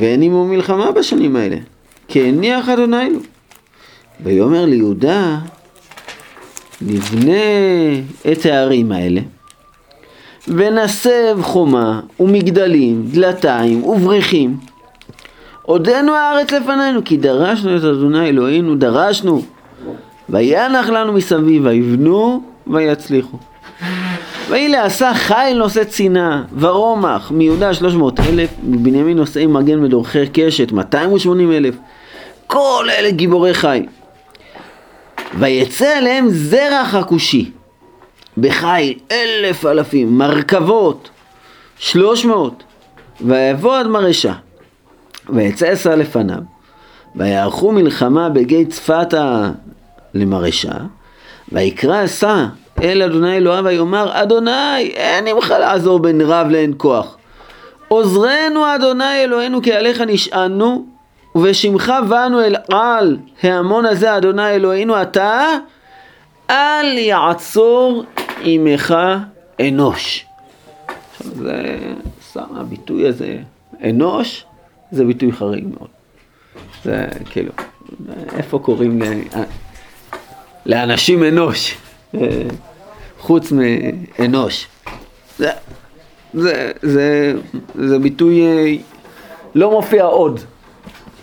עמו 0.00 0.44
מלחמה 0.44 0.90
בשנים 0.90 1.36
האלה, 1.36 1.56
כי 2.08 2.28
הניח 2.28 2.68
אדוני 2.68 3.10
לו. 3.10 3.20
ויאמר 4.20 4.64
ליהודה, 4.64 5.38
נבנה 6.82 7.32
את 8.32 8.46
הערים 8.46 8.92
האלה, 8.92 9.20
ונסב 10.48 11.42
חומה 11.42 12.00
ומגדלים, 12.20 13.04
דלתיים 13.12 13.84
ובריחים. 13.84 14.56
עודנו 15.62 16.14
הארץ 16.14 16.52
לפנינו, 16.52 17.04
כי 17.04 17.16
דרשנו 17.16 17.76
את 17.76 17.84
אדוני 17.84 18.28
אלוהינו, 18.28 18.74
דרשנו. 18.74 19.42
וינח 20.28 20.88
לנו 20.88 21.12
מסביב, 21.12 21.66
ויבנו 21.66 22.42
ויצליחו. 22.66 23.38
ויהי 24.48 24.68
לעשה 24.68 25.14
חיל 25.14 25.58
נושא 25.58 25.84
צינה, 25.84 26.44
ורומח, 26.58 27.30
מיהודה 27.30 27.74
שלוש 27.74 27.94
מאות 27.94 28.20
אלף, 28.20 28.50
מבנימין 28.62 29.16
נושאי 29.16 29.46
מגן 29.46 29.84
ודורכי 29.84 30.26
קשת, 30.32 30.72
מאתיים 30.72 31.12
ושמונים 31.12 31.52
אלף. 31.52 31.74
כל 32.46 32.86
אלה 32.98 33.10
גיבורי 33.10 33.54
חיל. 33.54 33.86
ויצא 35.38 35.96
עליהם 35.98 36.28
זרח 36.30 36.94
הכושי, 36.94 37.50
בחיל 38.38 38.98
אלף 39.12 39.66
אלפים, 39.66 40.18
מרכבות, 40.18 41.10
שלוש 41.78 42.24
מאות, 42.24 42.62
ויבוא 43.20 43.76
עד 43.76 43.86
מרשה, 43.86 44.32
ויצא 45.28 45.66
עשה 45.66 45.96
לפניו, 45.96 46.38
ויערכו 47.16 47.72
מלחמה 47.72 48.28
בגיא 48.28 48.64
צפתה 48.64 49.50
למרשה, 50.14 50.74
ויקרא 51.52 52.02
עשה 52.02 52.46
אל 52.82 53.02
אדוני 53.02 53.36
אלוהיו 53.36 53.64
ויאמר 53.64 54.22
אדוני 54.22 54.80
אין 54.80 55.26
עמך 55.26 55.54
לעזור 55.60 55.98
בין 55.98 56.20
רב 56.20 56.46
לאין 56.50 56.74
כוח. 56.76 57.16
עוזרנו 57.88 58.74
אדוני 58.74 59.24
אלוהינו 59.24 59.62
כי 59.62 59.72
עליך 59.72 60.00
נשענו 60.00 60.86
ובשמך 61.38 61.92
באנו 62.08 62.40
אל 62.40 62.56
על 62.72 63.16
ההמון 63.42 63.86
הזה 63.86 64.16
אדוני 64.16 64.50
אלוהינו 64.50 65.02
אתה 65.02 65.42
אל 66.50 66.98
יעצור 66.98 68.04
עמך 68.40 68.94
אנוש. 69.60 70.26
זה, 71.20 71.78
סתם 72.30 72.56
הביטוי 72.56 73.08
הזה, 73.08 73.38
אנוש, 73.84 74.44
זה 74.90 75.04
ביטוי 75.04 75.32
חריג 75.32 75.64
מאוד. 75.78 75.88
זה 76.84 77.06
כאילו, 77.30 77.52
איפה 78.36 78.58
קוראים 78.58 79.02
ל... 79.02 79.04
לאנשים 80.66 81.24
אנוש, 81.24 81.76
אה, 82.14 82.20
חוץ 83.18 83.52
מאנוש. 83.52 84.66
זה, 85.38 85.50
זה, 86.34 86.72
זה, 86.82 87.34
זה 87.74 87.98
ביטוי 87.98 88.46
אה, 88.46 88.74
לא 89.54 89.70
מופיע 89.70 90.04
עוד 90.04 90.40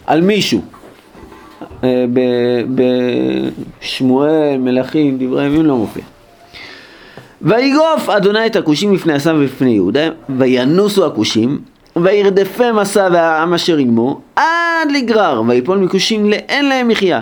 על 0.07 0.21
מישהו. 0.21 0.61
אה, 1.83 2.05
בשמואל, 3.81 4.57
מלכים, 4.57 5.17
דברי 5.19 5.45
ימים 5.45 5.65
לא 5.65 5.77
מופיע. 5.77 6.03
ויגוף 7.41 8.09
אדוני 8.09 8.45
את 8.45 8.55
הכושים 8.55 8.93
לפני 8.93 9.13
עשיו 9.13 9.35
ולפני 9.39 9.71
יהודה, 9.71 10.07
וינוסו 10.29 11.05
הכושים, 11.05 11.59
וירדפם 11.95 12.79
עשה 12.79 13.07
והעם 13.11 13.53
אשר 13.53 13.77
עמו, 13.77 14.21
עד 14.35 14.91
לגרר, 14.93 15.41
ויפול 15.47 15.77
מכושים 15.77 16.29
לאין 16.29 16.69
להם 16.69 16.87
מחיה. 16.87 17.21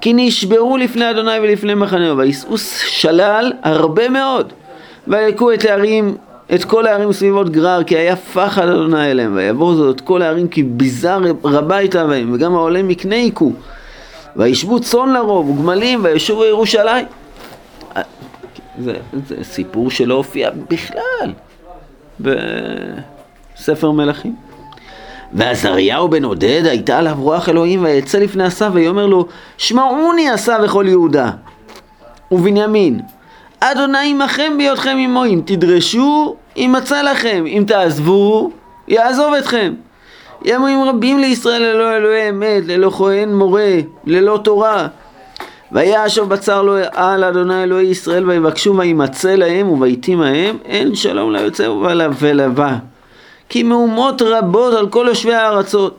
כי 0.00 0.12
נשברו 0.12 0.76
לפני 0.76 1.10
אדוני 1.10 1.38
ולפני 1.42 1.74
מחנהו, 1.74 2.16
ויסעו 2.16 2.58
שלל 2.86 3.52
הרבה 3.62 4.08
מאוד. 4.08 4.52
ויכו 5.08 5.52
את 5.52 5.64
הערים, 5.64 6.16
את 6.54 6.64
כל 6.64 6.86
הערים 6.86 7.12
סביבות 7.12 7.50
גרר, 7.50 7.82
כי 7.84 7.96
היה 7.96 8.16
פחד 8.16 8.68
אדוני 8.68 9.10
אליהם, 9.10 9.36
ויבואו 9.36 9.74
זאת 9.74 9.96
את 9.96 10.00
כל 10.00 10.22
הערים, 10.22 10.48
כי 10.48 10.62
ביזה 10.62 11.14
רבה 11.44 11.76
הייתה 11.76 12.06
בהם, 12.06 12.32
וגם 12.32 12.54
העולה 12.54 12.82
מקנה 12.82 13.14
היכו. 13.14 13.52
וישבו 14.36 14.80
צאן 14.80 15.12
לרוב, 15.12 15.50
וגמלים, 15.50 16.04
וישובו 16.04 16.44
ירושלים. 16.44 17.06
זה, 18.78 18.94
זה 19.26 19.36
סיפור 19.42 19.90
שלא 19.90 20.14
הופיע 20.14 20.50
בכלל 20.70 21.32
בספר 22.20 23.90
מלכים. 23.90 24.34
ועזריהו 25.32 26.08
בן 26.08 26.24
עודד 26.24 26.62
הייתה 26.64 26.98
עליו 26.98 27.16
רוח 27.18 27.48
אלוהים 27.48 27.84
ויצא 27.84 28.18
לפני 28.18 28.44
עשיו 28.44 28.70
ויאמר 28.74 29.06
לו 29.06 29.26
שמעוני 29.58 30.30
עשיו 30.30 30.60
וכל 30.64 30.84
יהודה 30.88 31.30
ובנימין 32.30 33.00
אדוני 33.60 34.10
עמכם 34.10 34.52
בהיותכם 34.56 34.96
עמו 35.00 35.24
אם 35.24 35.40
תדרשו 35.44 36.36
ימצא 36.56 37.02
לכם 37.02 37.44
אם 37.46 37.64
תעזבו 37.66 38.50
יעזוב 38.88 39.34
אתכם 39.34 39.74
ימים 40.44 40.82
רבים 40.82 41.18
לישראל 41.18 41.62
ללא 41.62 41.96
אלוהי 41.96 42.28
אמת 42.28 42.62
ללא 42.66 42.90
כהן 42.90 43.34
מורה 43.34 43.76
ללא 44.06 44.40
תורה 44.44 44.88
וישוב 45.72 46.28
בצר 46.28 46.62
לו 46.62 46.74
על 46.92 47.24
אדוני 47.24 47.62
אלוהי 47.62 47.86
ישראל 47.86 48.28
ויבקשו 48.28 48.76
וימצא 48.76 49.34
להם 49.34 49.68
וביתי 49.68 50.14
מהם 50.14 50.56
אין 50.64 50.94
שלום 50.94 51.32
ליוצא 51.32 51.68
ולבא 52.18 52.76
כי 53.50 53.62
מהומות 53.62 54.22
רבות 54.22 54.74
על 54.74 54.88
כל 54.88 55.06
יושבי 55.08 55.34
הארצות. 55.34 55.98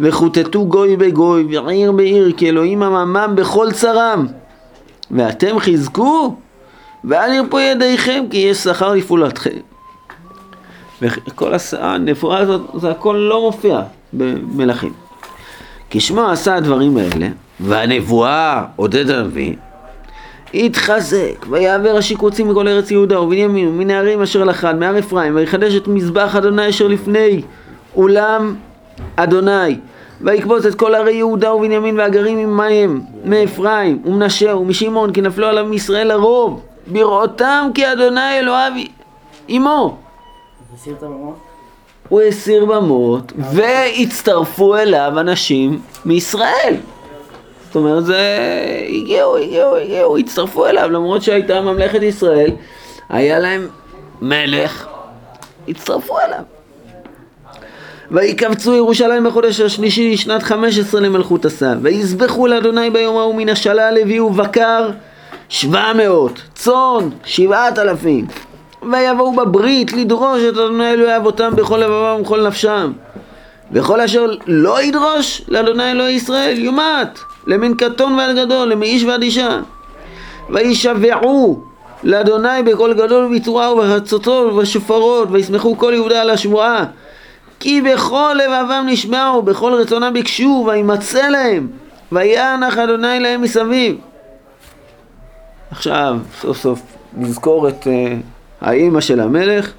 וכותתו 0.00 0.66
גוי 0.66 0.96
בגוי 0.96 1.46
ועיר 1.50 1.92
בעיר 1.92 2.32
כי 2.36 2.48
אלוהים 2.48 2.82
עממם 2.82 3.32
בכל 3.34 3.72
צרם. 3.72 4.26
ואתם 5.10 5.58
חזקו 5.58 6.36
ואל 7.04 7.32
ירפו 7.32 7.58
ידיכם 7.58 8.24
כי 8.30 8.36
יש 8.36 8.58
שכר 8.58 8.92
לפעולתכם. 8.92 9.50
וכל 11.02 11.52
הנבואה 11.78 12.38
הזאת, 12.38 12.60
זה 12.74 12.90
הכל 12.90 13.26
לא 13.30 13.40
מופיע 13.40 13.80
במלכים. 14.12 14.92
כשמו 15.90 16.30
עשה 16.30 16.54
הדברים 16.54 16.96
האלה, 16.96 17.28
והנבואה 17.60 18.64
עודד 18.76 19.10
הנביא, 19.10 19.54
יתחזק, 20.54 21.46
ויעבר 21.50 21.96
השיקוצים 21.96 22.48
מכל 22.48 22.68
ארץ 22.68 22.90
יהודה 22.90 23.20
ובנימין 23.20 23.68
ומן 23.68 23.90
הערים 23.90 24.22
אשר 24.22 24.44
לחד, 24.44 24.78
מהר 24.78 24.98
אפרים, 24.98 25.36
ויחדש 25.36 25.74
את 25.74 25.88
מזבח 25.88 26.36
אדוני 26.36 26.68
אשר 26.68 26.86
לפני 26.86 27.42
אולם 27.96 28.54
אדוני, 29.16 29.78
ויקבוץ 30.20 30.64
את 30.64 30.74
כל 30.74 30.94
ערי 30.94 31.14
יהודה 31.14 31.54
ובנימין 31.54 31.98
והגרים 31.98 32.38
עמהם, 32.38 33.00
מאפרים 33.24 34.02
ומנשה 34.04 34.56
ומשמעון, 34.56 35.12
כי 35.12 35.20
נפלו 35.20 35.46
עליו 35.46 35.64
מישראל 35.66 36.10
הרוב, 36.10 36.62
בראותם 36.92 37.70
כי 37.74 37.92
אדוני 37.92 38.38
אלוהיו 38.38 38.72
עמו. 39.48 39.96
הוא 42.08 42.20
הסיר 42.22 42.64
במות, 42.64 43.32
והצטרפו 43.38 44.76
אליו 44.76 45.12
אנשים 45.20 45.80
מישראל. 46.04 46.74
זאת 47.66 47.76
אומרת, 47.76 48.04
זה... 48.04 48.18
הגיעו, 48.88 49.36
הגיעו, 49.36 49.76
הגיעו, 49.76 50.18
הצטרפו 50.18 50.66
אליו, 50.66 50.88
למרות 50.90 51.22
שהייתה 51.22 51.60
ממלכת 51.60 52.02
ישראל, 52.02 52.50
היה 53.08 53.38
להם 53.38 53.68
מלך, 54.22 54.86
הצטרפו 55.68 56.18
אליו. 56.20 56.42
ויקבצו 58.10 58.74
ירושלים 58.74 59.24
בחודש 59.24 59.60
השלישי 59.60 60.16
שנת 60.16 60.42
חמש 60.42 60.78
עשרה 60.78 61.00
למלכות 61.00 61.44
עשה 61.44 61.74
ויזבחו 61.82 62.46
לאדוני 62.46 62.90
ביום 62.90 63.16
ההוא 63.16 63.34
מן 63.34 63.48
השלל 63.48 63.98
הביאו 64.02 64.30
בקר 64.30 64.90
שבע 65.48 65.92
מאות 65.92 66.42
צאן 66.54 67.08
שבעת 67.24 67.78
אלפים. 67.78 68.26
ויבואו 68.92 69.32
בברית 69.32 69.92
לדרוש 69.92 70.42
את 70.42 70.54
אדוני 70.54 70.92
אלוהי 70.92 71.16
אבותם 71.16 71.50
בכל 71.56 71.76
לבבם 71.76 72.16
ובכל 72.20 72.46
נפשם. 72.46 72.92
וכל 73.72 74.00
אשר 74.00 74.26
לא 74.46 74.82
ידרוש 74.82 75.42
לאדוני 75.48 75.90
אלוהי 75.90 76.14
ישראל 76.14 76.58
יומת 76.58 77.18
למין 77.46 77.74
קטון 77.74 78.14
ועד 78.14 78.36
גדול 78.36 78.68
למאיש 78.68 79.04
ועד 79.04 79.22
אישה. 79.22 79.60
וישבעו 80.50 81.60
לאדוני 82.02 82.62
בקול 82.64 82.94
גדול 82.94 83.24
ובצורה 83.24 83.72
ובחצוצות 83.72 84.52
ובשופרות 84.52 85.28
וישמחו 85.30 85.78
כל 85.78 85.92
יהודה 85.94 86.20
על 86.20 86.30
השבועה 86.30 86.84
כי 87.60 87.82
בכל 87.82 88.36
לבבם 88.44 88.84
נשמעו 88.86 89.42
בכל 89.42 89.72
רצונם 89.72 90.10
ביקשו 90.12 90.64
וימצא 90.66 91.28
להם 91.28 91.68
וינח 92.12 92.78
אדוני 92.78 93.20
להם 93.20 93.42
מסביב 93.42 93.96
עכשיו 95.70 96.18
סוף 96.40 96.58
סוף 96.58 96.82
נזכור 97.16 97.68
את 97.68 97.84
uh, 97.84 97.88
האימא 98.60 99.00
של 99.00 99.20
המלך 99.20 99.72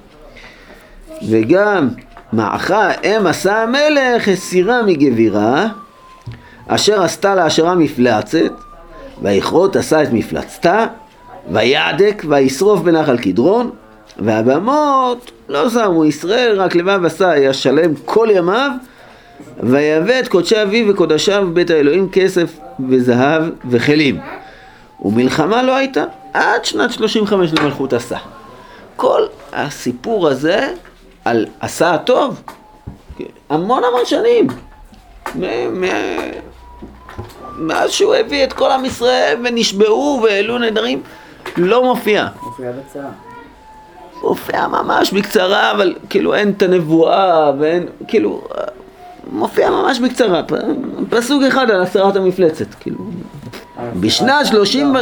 וגם 1.28 1.88
מעכה 2.32 2.90
אם 3.04 3.26
עשה 3.26 3.62
המלך 3.62 4.28
הסירה 4.28 4.82
מגבירה 4.82 5.68
אשר 6.66 7.02
עשתה 7.02 7.34
לאשרה 7.34 7.74
מפלצת 7.74 8.52
ויכרות 9.22 9.76
עשה 9.76 10.02
את 10.02 10.12
מפלצתה 10.12 10.86
ויעדק 11.52 12.24
וישרוף 12.28 12.80
בנחל 12.80 13.18
קדרון 13.18 13.70
והבמות 14.18 15.30
לא 15.48 15.70
שמו 15.70 16.04
ישראל 16.04 16.60
רק 16.60 16.74
לבב 16.74 17.04
עשה 17.04 17.30
היה 17.30 17.52
שלם 17.52 17.94
כל 18.04 18.28
ימיו 18.30 18.70
ויבא 19.62 20.20
את 20.20 20.28
קודשי 20.28 20.62
אביו 20.62 20.86
וקודשיו 20.88 21.48
בית 21.52 21.70
האלוהים 21.70 22.08
כסף 22.12 22.58
וזהב 22.88 23.42
וכלים 23.70 24.20
ומלחמה 25.02 25.62
לא 25.62 25.76
הייתה 25.76 26.04
עד 26.32 26.64
שנת 26.64 26.92
35 26.92 27.52
למלכות 27.52 27.92
עשה 27.92 28.18
כל 28.96 29.26
הסיפור 29.52 30.28
הזה 30.28 30.74
על 31.24 31.46
עשה 31.60 31.94
הטוב 31.94 32.42
המון 33.50 33.82
המון 33.84 34.04
שנים 34.04 34.46
מאז 37.58 37.90
שהוא 37.90 38.14
הביא 38.14 38.44
את 38.44 38.52
כל 38.52 38.70
עם 38.70 38.84
ישראל 38.84 39.36
ונשבעו 39.44 40.20
והעלו 40.24 40.58
נדרים 40.58 41.02
לא 41.56 41.84
מופיע. 41.84 42.26
מופיע 42.42 42.72
בצער. 42.72 43.08
מופיע 44.22 44.66
ממש 44.66 45.12
בקצרה, 45.12 45.70
אבל 45.70 45.94
כאילו 46.10 46.34
אין 46.34 46.50
את 46.50 46.62
הנבואה 46.62 47.52
ואין, 47.58 47.86
כאילו, 48.08 48.42
מופיע 49.32 49.70
ממש 49.70 49.98
בקצרה, 49.98 50.42
פסוק 51.10 51.42
אחד 51.48 51.70
על 51.70 51.82
הסרת 51.82 52.16
המפלצת, 52.16 52.74
כאילו. 52.80 52.98
בשנת 54.00 54.46
שלושים... 54.46 54.94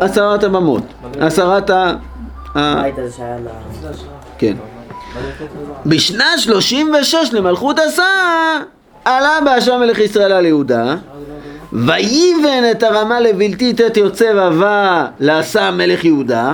הסרת 0.00 0.44
הבמות. 0.44 0.82
הסרת 1.20 1.70
ה... 1.70 1.94
כן. 4.38 4.54
בשנת 5.86 6.38
שלושים 6.38 6.92
ושש 7.00 7.28
למלכות 7.32 7.78
עשה 7.78 8.04
עלה 9.04 9.38
באשם 9.44 9.80
מלך 9.80 9.98
ישראל 9.98 10.32
על 10.32 10.46
יהודה 10.46 10.96
ויבן 11.72 12.64
את 12.70 12.82
הרמה 12.82 13.20
לבלתי 13.20 13.72
תת 13.72 13.96
יוצא 13.96 14.32
ובא 14.34 15.06
לעשה 15.20 15.70
מלך 15.70 16.04
יהודה 16.04 16.52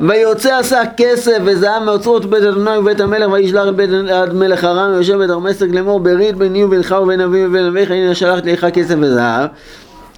ויוצא 0.00 0.58
עשה 0.58 0.82
כסף 0.96 1.38
וזהב 1.44 1.82
מאוצרות 1.82 2.24
בית 2.24 2.42
אדוני 2.42 2.76
ובית 2.78 3.00
המלך 3.00 3.32
וישלח 3.32 3.68
בית 3.76 3.90
מלך 4.32 4.64
ארם 4.64 4.92
ויושב 4.92 5.16
בית 5.16 5.30
הרמסק 5.30 5.66
לאמור 5.72 6.00
ברית 6.00 6.36
ביני 6.36 6.64
ובינך 6.64 6.94
ובין 7.02 7.20
אבי 7.20 7.46
ובין 7.46 7.66
אביך 7.66 7.90
הנה 7.90 8.14
שלחתי 8.14 8.52
לך 8.52 8.66
כסף 8.72 8.94
וזהב 9.00 9.48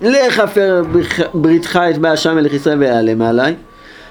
לך 0.00 0.38
הפר 0.38 0.82
בריתך 1.34 1.80
את 1.90 1.98
באשם 1.98 2.34
מלך 2.34 2.52
ישראל 2.52 2.78
ויעלם 2.78 3.22
עלי 3.22 3.54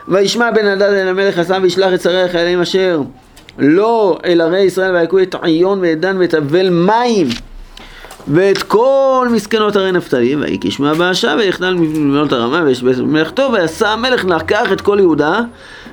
וישמע 0.08 0.52
בן 0.52 0.66
הדד 0.66 0.82
אל 0.82 1.08
המלך 1.08 1.38
עשה 1.38 1.58
וישלח 1.62 1.94
את 1.94 2.02
שרי 2.02 2.24
החיילים 2.24 2.62
אשר 2.62 3.02
לא 3.58 4.20
אל 4.26 4.42
ערי 4.42 4.62
ישראל 4.62 4.96
ויכו 4.96 5.20
את 5.22 5.36
עיון 5.42 5.80
ואת 5.82 6.00
דן 6.00 6.18
ואת 6.18 6.34
אבל 6.34 6.70
מים 6.70 7.28
ואת 8.28 8.64
כל 8.64 9.28
מסכנות 9.32 9.76
הרי 9.76 9.92
נפתלי, 9.92 10.36
ויקיש 10.36 10.80
מהבאשה 10.80 11.36
ויחדל 11.40 11.74
מבנות 11.74 12.34
הרמה 12.34 12.62
ויש 12.66 12.84
בית 12.84 12.98
מלאכתו, 12.98 13.50
ויעשה 13.54 13.90
המלך 13.90 14.26
לקח 14.26 14.72
את 14.72 14.82
כל 14.82 14.98
יהודה, 15.00 15.42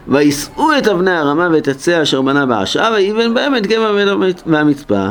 ויישאו 0.09 0.79
את 0.79 0.89
אבני 0.89 1.11
הרמה 1.11 1.49
ואת 1.53 1.69
עצי 1.69 2.03
אשר 2.03 2.23
בנה 2.23 2.47
באשה, 2.47 2.89
ויבן 2.95 3.35
בהם 3.35 3.57
את 3.57 3.67
גבע 3.67 3.91
והמצפה. 4.47 5.07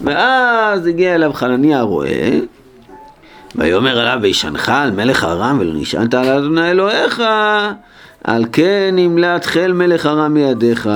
ואז 0.00 0.86
הגיע 0.86 1.14
אליו 1.14 1.32
חנניה 1.32 1.78
הרועה, 1.78 2.30
ויאמר 3.56 3.98
עליו 3.98 4.18
וישנך 4.22 4.68
על 4.68 4.90
מלך 4.90 5.24
ארם 5.24 5.56
ולא 5.60 5.72
נשענת 5.74 6.14
על 6.14 6.28
אדוני 6.28 6.70
אלוהיך 6.70 7.22
על 8.24 8.44
כן 8.52 8.90
נמלט 8.92 9.44
חיל 9.44 9.72
מלך 9.72 10.06
ארם 10.06 10.34
מידיך. 10.34 10.88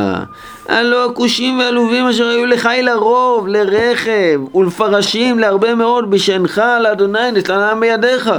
הלא 0.69 1.11
הכושים 1.11 1.59
והלווים 1.59 2.07
אשר 2.07 2.27
היו 2.27 2.47
לחיל 2.47 2.89
הרוב, 2.89 3.49
לרכב 3.49 4.41
ולפרשים 4.55 5.39
להרבה 5.39 5.75
מאוד 5.75 6.11
בשנך 6.11 6.59
על 6.59 6.87
אדוני 6.87 7.33
נתנם 7.33 7.79
בידיך. 7.81 8.31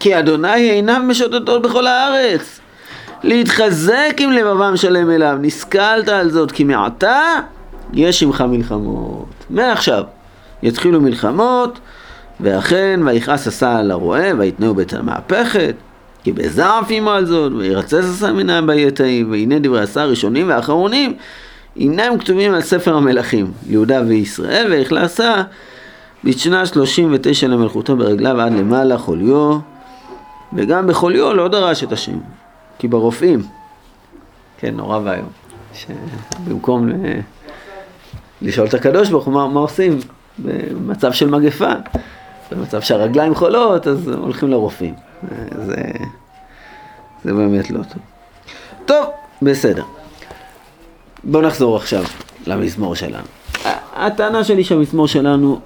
כי 0.00 0.18
אדוני 0.18 0.70
עיניו 0.70 1.00
משוטטות 1.04 1.62
בכל 1.62 1.86
הארץ. 1.86 2.60
להתחזק 3.22 4.16
עם 4.18 4.32
לבבם 4.32 4.76
שלם 4.76 5.10
אליו, 5.10 5.36
נסכלת 5.40 6.08
על 6.08 6.30
זאת 6.30 6.52
כי 6.52 6.64
מעתה 6.64 7.20
יש 7.92 8.22
עמך 8.22 8.40
מלחמות. 8.40 9.28
מעכשיו 9.50 10.02
יתחילו 10.62 11.00
מלחמות, 11.00 11.78
ואכן 12.40 13.00
ויכעס 13.06 13.46
עשה 13.46 13.76
על 13.78 13.90
הרועה 13.90 14.30
ויתנאו 14.38 14.74
בית 14.74 14.92
המהפכת. 14.92 15.74
כי 16.24 16.32
בזעף 16.32 16.86
עמו 16.90 17.10
על 17.10 17.26
זאת, 17.26 17.52
וירצס 17.52 17.94
עשה 17.94 18.60
בעת 18.66 19.00
ההיא, 19.00 19.24
והנה 19.30 19.58
דברי 19.58 19.80
עשה 19.80 20.02
הראשונים 20.02 20.48
והאחרונים, 20.48 21.16
אינם 21.76 22.18
כתובים 22.18 22.54
על 22.54 22.62
ספר 22.62 22.96
המלכים, 22.96 23.52
יהודה 23.66 24.00
וישראל, 24.06 24.72
ויכלה 24.72 25.02
עשה 25.02 25.42
בשנה 26.24 26.66
39 26.66 27.48
למלכותו 27.48 27.96
ברגליו 27.96 28.40
עד 28.40 28.52
למעלה 28.52 28.98
חוליו, 28.98 29.58
וגם 30.52 30.86
בחוליו 30.86 31.34
לא 31.34 31.48
דרש 31.48 31.84
את 31.84 31.92
השם, 31.92 32.18
כי 32.78 32.88
ברופאים, 32.88 33.42
כן, 34.58 34.74
נורא 34.76 35.00
ואיום, 35.04 35.28
שבמקום. 35.74 36.88
לשאול 38.42 38.66
את 38.66 38.74
הקדוש 38.74 39.08
ברוך 39.08 39.24
הוא 39.24 39.34
מה, 39.34 39.48
מה 39.48 39.60
עושים 39.60 39.98
במצב 40.38 41.12
של 41.12 41.30
מגפה, 41.30 41.72
במצב 42.54 42.80
שהרגליים 42.80 43.34
חולות, 43.34 43.86
אז 43.86 44.08
הולכים 44.08 44.50
לרופאים. 44.50 44.94
זה, 45.66 45.82
זה 47.24 47.32
באמת 47.32 47.70
לא 47.70 47.78
טוב. 47.82 48.02
טוב, 48.86 49.06
בסדר. 49.42 49.84
בואו 51.24 51.42
נחזור 51.42 51.76
עכשיו 51.76 52.04
למזמור 52.46 52.94
שלנו. 52.94 53.26
הטענה 53.96 54.44
שלי 54.44 54.64
שהמזמור 54.64 55.08
שלנו 55.08 55.60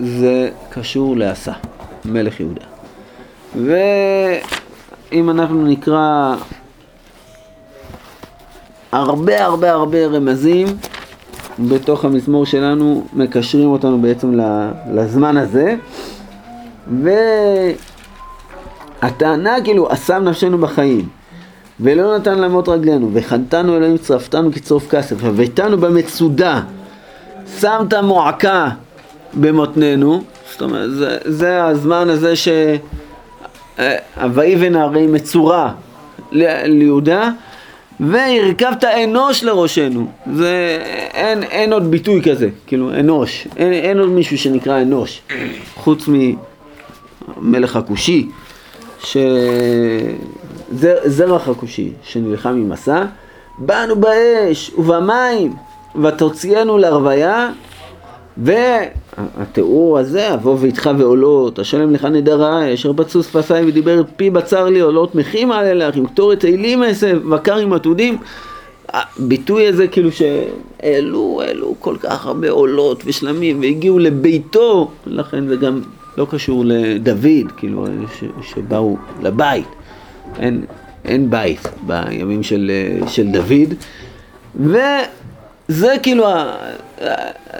זה 0.00 0.50
קשור 0.70 1.16
לעשה, 1.16 1.52
מלך 2.04 2.40
יהודה. 2.40 2.64
ואם 3.54 5.30
אנחנו 5.30 5.66
נקרא 5.66 6.34
הרבה 8.92 9.44
הרבה 9.44 9.72
הרבה 9.72 10.06
רמזים 10.06 10.66
בתוך 11.58 12.04
המזמור 12.04 12.46
שלנו, 12.46 13.06
מקשרים 13.12 13.68
אותנו 13.68 14.02
בעצם 14.02 14.40
לזמן 14.92 15.36
הזה. 15.36 15.76
ו... 16.90 17.10
הטענה 19.02 19.56
כאילו, 19.64 19.92
אסם 19.92 20.24
נפשנו 20.24 20.58
בחיים, 20.58 21.08
ולא 21.80 22.16
נתן 22.18 22.38
למות 22.38 22.68
רגלינו, 22.68 23.10
וחנתנו 23.12 23.76
אלוהים 23.76 23.98
צרפתנו 23.98 24.52
כצרוף 24.52 24.90
כסף, 24.90 25.24
הביתנו 25.24 25.78
במצודה, 25.78 26.60
שמת 27.60 27.94
מועקה 27.94 28.68
במותנינו, 29.34 30.22
זאת 30.50 30.62
אומרת, 30.62 30.90
זה, 30.90 31.18
זה 31.24 31.64
הזמן 31.64 32.08
הזה 32.10 32.36
ש... 32.36 32.48
ויבן 34.34 34.76
הרי 34.76 35.06
מצורה 35.06 35.72
ליהודה, 36.32 37.30
והרכבת 38.00 38.84
אנוש 38.84 39.44
לראשנו. 39.44 40.06
זה, 40.34 40.78
אין, 41.14 41.42
אין 41.42 41.72
עוד 41.72 41.90
ביטוי 41.90 42.22
כזה, 42.22 42.48
כאילו 42.66 42.94
אנוש. 42.94 43.48
אין, 43.56 43.72
אין 43.72 43.98
עוד 43.98 44.08
מישהו 44.08 44.38
שנקרא 44.38 44.82
אנוש, 44.82 45.22
חוץ 45.74 46.08
ממלך 47.40 47.76
הכושי. 47.76 48.28
שזרח 50.72 51.48
הכושי 51.48 51.92
שנלחם 52.02 52.48
עם 52.48 52.68
מסע, 52.68 53.04
באנו 53.58 53.96
באש 53.96 54.70
ובמים 54.78 55.52
ותוציאנו 56.02 56.78
לרוויה 56.78 57.50
והתיאור 58.36 59.98
הזה, 59.98 60.34
אבוא 60.34 60.56
ואיתך 60.60 60.90
ועולות, 60.98 61.58
אשלם 61.58 61.94
לך 61.94 62.04
נדרי, 62.04 62.74
אשר 62.74 62.92
בצו 62.92 63.22
שפתי 63.22 63.68
ודיבר 63.68 64.02
פי 64.16 64.30
בצר 64.30 64.64
לי 64.64 64.80
עולות 64.80 65.14
מחימה 65.14 65.58
על 65.58 65.66
אלך, 65.66 65.96
עם 65.96 66.06
קטורת 66.06 66.44
עילים 66.44 66.82
אעשה, 66.82 67.12
וקר 67.30 67.56
עם 67.56 67.72
עתודים, 67.72 68.18
הביטוי 68.88 69.66
הזה 69.66 69.88
כאילו 69.88 70.10
שהעלו, 70.12 71.42
העלו 71.44 71.74
כל 71.80 71.96
כך 72.00 72.26
הרבה 72.26 72.50
עולות 72.50 73.02
ושלמים 73.06 73.60
והגיעו 73.60 73.98
לביתו, 73.98 74.90
לכן 75.06 75.48
זה 75.48 75.56
גם 75.56 75.80
לא 76.16 76.26
קשור 76.30 76.64
לדוד, 76.66 77.52
כאילו, 77.56 77.86
ש, 78.18 78.24
שבאו 78.42 78.96
לבית. 79.22 79.68
אין, 80.38 80.64
אין 81.04 81.30
בית 81.30 81.68
בימים 81.86 82.42
של, 82.42 82.70
של 83.06 83.26
דוד. 83.26 83.74
וזה 84.56 85.94
כאילו, 86.02 86.26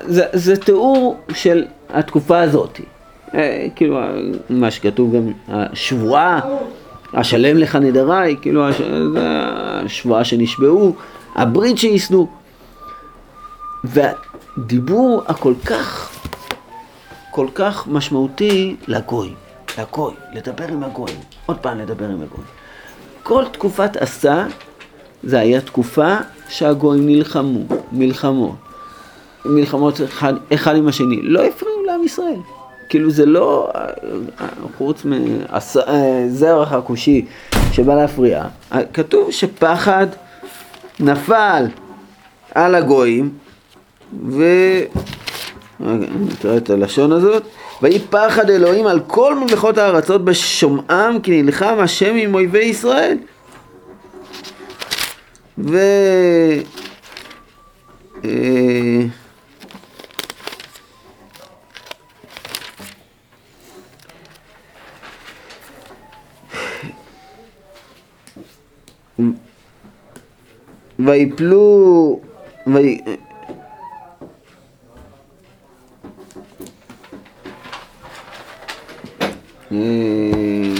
זה, 0.06 0.24
זה 0.32 0.56
תיאור 0.56 1.16
של 1.34 1.64
התקופה 1.88 2.40
הזאת. 2.40 2.80
אה, 3.34 3.66
כאילו, 3.76 4.00
מה 4.50 4.70
שכתוב 4.70 5.16
גם, 5.16 5.32
השבועה, 5.48 6.40
השלם 7.12 7.56
לך 7.56 7.76
נדריי, 7.76 8.36
כאילו, 8.42 8.68
הש, 8.68 8.80
השבועה 9.16 10.24
שנשבעו, 10.24 10.94
הברית 11.34 11.78
שייסדו. 11.78 12.28
והדיבור 13.84 15.22
הכל 15.26 15.54
כך, 15.66 16.15
כל 17.36 17.46
כך 17.54 17.88
משמעותי 17.88 18.76
לגוי, 18.88 19.32
לגוי, 19.78 20.14
לדבר 20.32 20.68
עם 20.68 20.84
הגויים, 20.84 21.16
עוד 21.46 21.58
פעם 21.58 21.78
לדבר 21.78 22.04
עם 22.04 22.22
הגויים. 22.22 22.46
כל 23.22 23.44
תקופת 23.52 23.96
עשה 23.96 24.46
זה 25.22 25.38
היה 25.38 25.60
תקופה 25.60 26.16
שהגויים 26.48 27.06
נלחמו, 27.06 27.60
מלחמות, 27.92 28.54
מלחמות 29.44 30.00
אחד, 30.04 30.34
אחד 30.54 30.76
עם 30.76 30.88
השני, 30.88 31.22
לא 31.22 31.44
הפריעו 31.44 31.84
לעם 31.84 32.04
ישראל. 32.04 32.40
כאילו 32.88 33.10
זה 33.10 33.26
לא, 33.26 33.72
חוץ 34.78 35.02
מזרח 35.04 36.72
הכושי 36.72 37.24
שבא 37.72 37.94
להפריע, 37.94 38.44
כתוב 38.92 39.30
שפחד 39.30 40.06
נפל 41.00 41.66
על 42.54 42.74
הגויים, 42.74 43.30
ו... 44.28 44.44
נקרא 45.80 46.56
את 46.56 46.70
הלשון 46.70 47.12
הזאת. 47.12 47.42
ויהי 47.82 47.98
פחד 47.98 48.50
אלוהים 48.50 48.86
על 48.86 49.00
כל 49.06 49.34
ממלכות 49.34 49.78
הארצות 49.78 50.24
בשומעם 50.24 51.20
כי 51.20 51.42
נלחם 51.42 51.76
השם 51.78 52.14
עם 52.14 52.34
אויבי 52.34 52.58
ישראל. 52.58 53.18
ו... 55.58 55.78
אה, 58.24 59.06
ויפלו, 70.98 72.20
וי... 79.70 80.74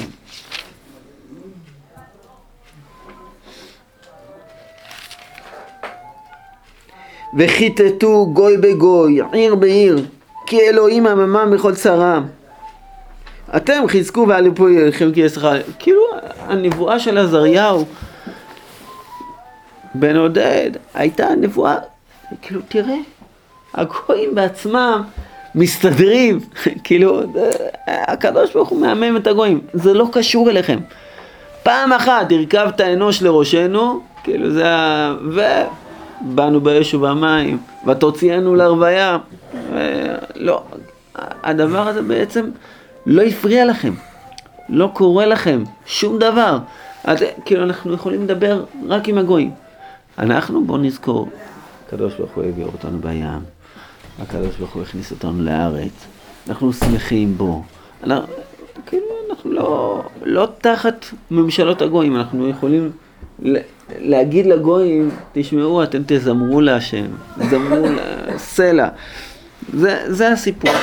וכיתתו 7.39 8.27
גוי 8.33 8.57
בגוי, 8.57 9.21
עיר 9.33 9.55
בעיר, 9.55 10.07
כי 10.47 10.61
אלוהים 10.61 11.07
עממם 11.07 11.51
בכל 11.55 11.75
צרם. 11.75 12.27
אתם 13.57 13.83
חזקו 13.89 14.25
ועלו 14.29 14.55
פה 14.55 14.65
חלקי 14.91 15.21
יששכר. 15.21 15.61
כאילו 15.79 16.03
הנבואה 16.39 16.99
של 16.99 17.19
עזריהו 17.19 17.85
בן 19.95 20.17
עודד 20.17 20.71
הייתה 20.95 21.29
נבואה, 21.41 21.77
כאילו 22.43 22.61
תראה, 22.69 22.97
הגויים 23.75 24.35
בעצמם 24.35 25.03
מסתדרים, 25.57 26.41
כאילו 26.85 27.23
הקדוש 27.87 28.53
ברוך 28.53 28.69
הוא 28.69 28.81
מהמם 28.81 29.17
את 29.17 29.27
הגויים, 29.27 29.61
זה 29.73 29.95
לא 29.95 30.09
קשור 30.13 30.51
אליכם. 30.51 30.79
פעם 31.63 31.93
אחת 31.93 32.33
הרכבת 32.33 32.81
אנוש 32.81 33.23
לראשנו, 33.23 34.01
כאילו 34.25 34.51
זה 34.51 34.71
ה... 34.71 35.15
ובאנו 36.23 36.61
באש 36.61 36.95
ובמים, 36.95 37.59
ותוציאנו 37.87 38.55
לרוויה. 38.55 39.19
לא, 40.35 40.63
הדבר 41.45 41.89
הזה 41.89 42.03
בעצם 42.03 42.51
לא 43.07 43.23
הפריע 43.23 43.65
לכם, 43.65 43.93
לא 44.69 44.91
קורה 44.93 45.27
לכם 45.27 45.63
שום 45.87 46.19
דבר. 46.19 46.59
אז 47.05 47.25
כאילו 47.45 47.63
אנחנו 47.63 47.95
יכולים 47.95 48.25
לדבר 48.25 48.65
רק 48.89 49.09
עם 49.09 49.19
הגויים. 49.19 49.51
אנחנו, 50.19 50.65
בואו 50.65 50.79
נזכור, 50.79 51.29
הקדוש 51.87 52.15
ברוך 52.15 52.31
הוא 52.35 52.45
העביר 52.45 52.67
אותנו 52.67 52.99
בים, 52.99 53.41
הקדוש 54.23 54.57
ברוך 54.57 54.75
הוא 54.75 54.83
הכניס 54.83 55.11
אותנו 55.11 55.43
לארץ, 55.43 56.07
אנחנו 56.49 56.73
שמחים 56.73 57.39
בו. 57.39 57.63
אנחנו, 58.05 58.27
כאילו, 58.87 59.05
אנחנו 59.31 59.53
לא, 59.53 60.03
לא 60.25 60.49
תחת 60.59 61.07
ממשלות 61.31 61.83
הגויים, 61.83 62.17
אנחנו 62.17 62.49
יכולים 62.49 62.91
להגיד 63.99 64.47
לגויים, 64.47 65.11
תשמעו, 65.33 65.83
אתם 65.83 66.03
תזמרו 66.07 66.61
להשם, 66.61 67.07
תזמרו 67.39 67.87
לסלע. 68.35 68.89
זה, 69.73 70.05
זה 70.07 70.33
הסיפור. 70.33 70.75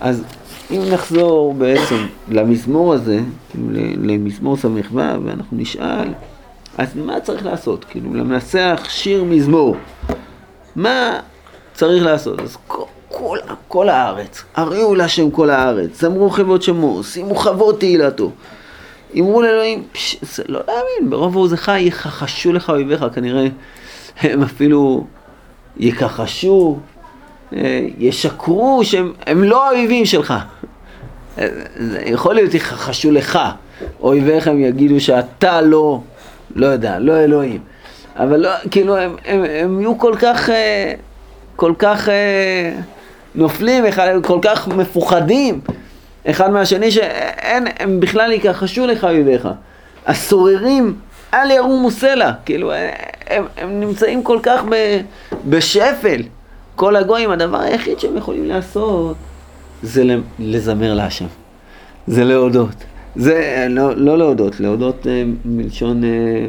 אז 0.00 0.24
אם 0.70 0.80
נחזור 0.92 1.54
בעצם 1.54 2.06
למזמור 2.28 2.94
הזה, 2.94 3.20
כאילו 3.50 3.68
למזמור 4.02 4.56
ס"ו, 4.56 4.68
ואנחנו 4.94 5.56
נשאל, 5.56 6.08
אז 6.78 6.96
מה 6.96 7.20
צריך 7.20 7.46
לעשות? 7.46 7.84
כאילו, 7.84 8.14
למנסח 8.14 8.86
שיר 8.88 9.24
מזמור. 9.24 9.76
מה 10.76 11.20
צריך 11.76 12.04
לעשות? 12.04 12.40
אז 12.40 12.56
כל, 12.66 12.82
כל, 13.08 13.38
כל 13.68 13.88
הארץ, 13.88 14.44
הריעו 14.54 14.94
להשם 14.94 15.30
כל 15.30 15.50
הארץ, 15.50 16.00
זמרו 16.00 16.30
חבות 16.30 16.62
שמו, 16.62 17.04
שימו 17.04 17.34
חבות 17.34 17.80
תהילתו. 17.80 18.30
אמרו 19.18 19.42
לאלוהים, 19.42 19.84
פש, 19.92 20.16
זה 20.22 20.42
לא 20.48 20.60
להאמין, 20.68 21.10
ברוב 21.10 21.36
עוזך 21.36 21.72
יכחשו 21.78 22.52
לך 22.52 22.70
אויביך, 22.70 23.04
כנראה 23.14 23.46
הם 24.20 24.42
אפילו 24.42 25.06
יכחשו, 25.76 26.78
אה, 27.52 27.86
ישקרו 27.98 28.80
שהם 28.84 29.44
לא 29.44 29.66
האויבים 29.66 30.06
שלך. 30.06 30.34
אה, 31.38 31.48
יכול 32.06 32.34
להיות 32.34 32.54
יכחשו 32.54 33.10
לך, 33.10 33.38
אויביך 34.00 34.48
הם 34.48 34.60
יגידו 34.60 35.00
שאתה 35.00 35.60
לא 35.60 36.00
לא 36.56 36.66
יודע, 36.66 36.98
לא 36.98 37.16
אלוהים. 37.16 37.60
אבל 38.16 38.40
לא, 38.40 38.50
כאילו, 38.70 38.96
הם, 38.96 39.16
הם, 39.24 39.44
הם 39.44 39.80
יהיו 39.80 39.98
כל 39.98 40.14
כך, 40.18 40.50
אה, 40.50 40.92
כל 41.56 41.72
כך 41.78 42.08
אה, 42.08 42.72
נופלים, 43.34 43.84
כל 44.22 44.38
כך 44.42 44.68
מפוחדים 44.68 45.60
אחד 46.30 46.50
מהשני, 46.50 46.90
שאין, 46.90 47.66
הם 47.78 48.00
בכלל 48.00 48.32
יכחשו 48.32 48.86
לך 48.86 49.04
אויביך. 49.04 49.48
הסוררים, 50.06 50.94
אל 51.34 51.50
ירומו 51.50 51.90
סלע. 51.90 52.32
כאילו, 52.44 52.72
אה, 52.72 52.90
הם, 53.26 53.44
הם 53.56 53.80
נמצאים 53.80 54.22
כל 54.22 54.38
כך 54.42 54.62
ב, 54.70 55.00
בשפל. 55.48 56.22
כל 56.74 56.96
הגויים, 56.96 57.30
הדבר 57.30 57.60
היחיד 57.60 57.98
שהם 58.00 58.16
יכולים 58.16 58.44
לעשות 58.44 59.16
זה 59.82 60.04
לזמר 60.38 60.94
להשם. 60.94 61.26
זה 62.06 62.24
להודות. 62.24 62.84
זה 63.16 63.66
לא, 63.70 63.96
לא 63.96 64.18
להודות, 64.18 64.60
להודות 64.60 65.06
אה, 65.06 65.22
מלשון, 65.44 66.04
אה, 66.04 66.46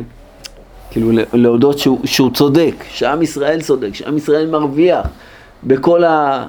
כאילו 0.98 1.12
להודות 1.34 1.80
שהוא, 1.80 2.00
שהוא 2.06 2.32
צודק, 2.34 2.76
שעם 2.90 3.22
ישראל 3.22 3.62
צודק, 3.62 3.90
שעם 3.94 4.18
ישראל 4.18 4.50
מרוויח 4.50 5.08
בכל, 5.64 6.04
ה, 6.04 6.48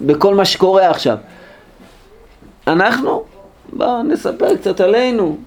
בכל 0.00 0.34
מה 0.34 0.44
שקורה 0.44 0.90
עכשיו. 0.90 1.16
אנחנו, 2.66 3.22
בואו 3.72 4.02
נספר 4.02 4.56
קצת 4.56 4.80
עלינו, 4.80 5.38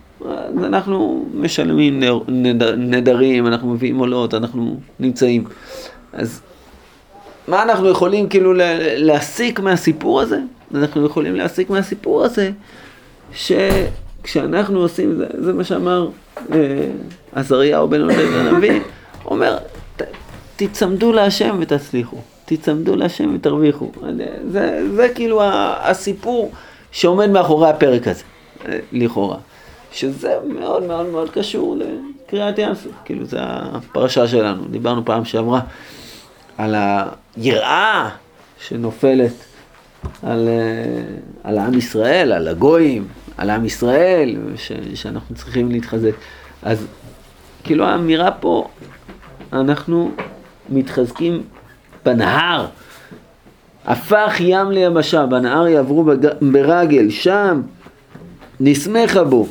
אנחנו 0.58 1.26
משלמים 1.34 2.04
נדר, 2.28 2.76
נדרים, 2.78 3.48
אנחנו 3.48 3.70
מביאים 3.70 3.98
עולות, 3.98 4.34
אנחנו 4.34 4.80
נמצאים. 5.00 5.44
אז 6.14 6.42
מה 7.48 7.64
אנחנו 7.64 7.90
יכולים 7.90 8.30
כאילו 8.30 8.54
להסיק 8.96 9.60
מהסיפור 9.60 10.22
הזה? 10.22 10.40
אנחנו 10.76 11.06
יכולים 11.06 11.36
להסיק 11.36 11.70
מהסיפור 11.70 12.24
הזה 12.24 12.52
ש... 13.34 13.52
כשאנחנו 14.24 14.80
עושים, 14.80 15.16
זה, 15.16 15.26
זה 15.34 15.54
מה 15.54 15.64
שאמר 15.64 16.10
אה, 16.52 16.58
עזריהו 17.34 17.88
בן 17.88 18.02
עודד 18.02 18.34
הנביא, 18.40 18.82
אומר, 19.26 19.58
ת, 19.98 20.02
תצמדו 20.56 21.12
להשם 21.12 21.58
ותצליחו, 21.62 22.18
תצמדו 22.46 22.96
להשם 22.96 23.36
ותרוויחו. 23.36 23.92
זה, 24.52 24.88
זה 24.96 25.10
כאילו 25.16 25.42
הסיפור 25.84 26.52
שעומד 26.92 27.30
מאחורי 27.30 27.70
הפרק 27.70 28.08
הזה, 28.08 28.24
אה, 28.68 28.80
לכאורה. 28.92 29.38
שזה 29.92 30.36
מאוד 30.46 30.84
מאוד 30.84 31.06
מאוד 31.06 31.30
קשור 31.30 31.78
לקריאת 31.78 32.60
ים 32.60 32.72
כאילו 33.06 33.26
זה 33.26 33.38
הפרשה 33.42 34.28
שלנו. 34.28 34.66
דיברנו 34.66 35.06
פעם 35.06 35.26
שעברה 35.26 35.60
על 36.58 36.76
היראה 37.38 38.10
שנופלת 38.68 39.32
על, 40.24 40.48
אה, 40.48 41.04
על 41.44 41.58
עם 41.58 41.74
ישראל, 41.74 42.32
על 42.32 42.48
הגויים, 42.48 43.08
על 43.38 43.50
עם 43.50 43.65
ישראל, 43.65 44.36
ש, 44.56 44.72
שאנחנו 44.96 45.36
צריכים 45.36 45.72
להתחזק. 45.72 46.12
אז 46.63 46.86
כאילו 47.63 47.86
האמירה 47.86 48.32
פה 48.32 48.67
אנחנו 49.54 50.12
מתחזקים 50.70 51.44
בנהר. 52.06 52.65
הפך 53.86 54.36
ים 54.39 54.72
ליבשה, 54.72 55.26
בנהר 55.26 55.67
יעברו 55.67 56.04
בג- 56.04 56.52
ברגל, 56.52 57.10
שם 57.10 57.62
נסמכה 58.60 59.24
בו. 59.24 59.48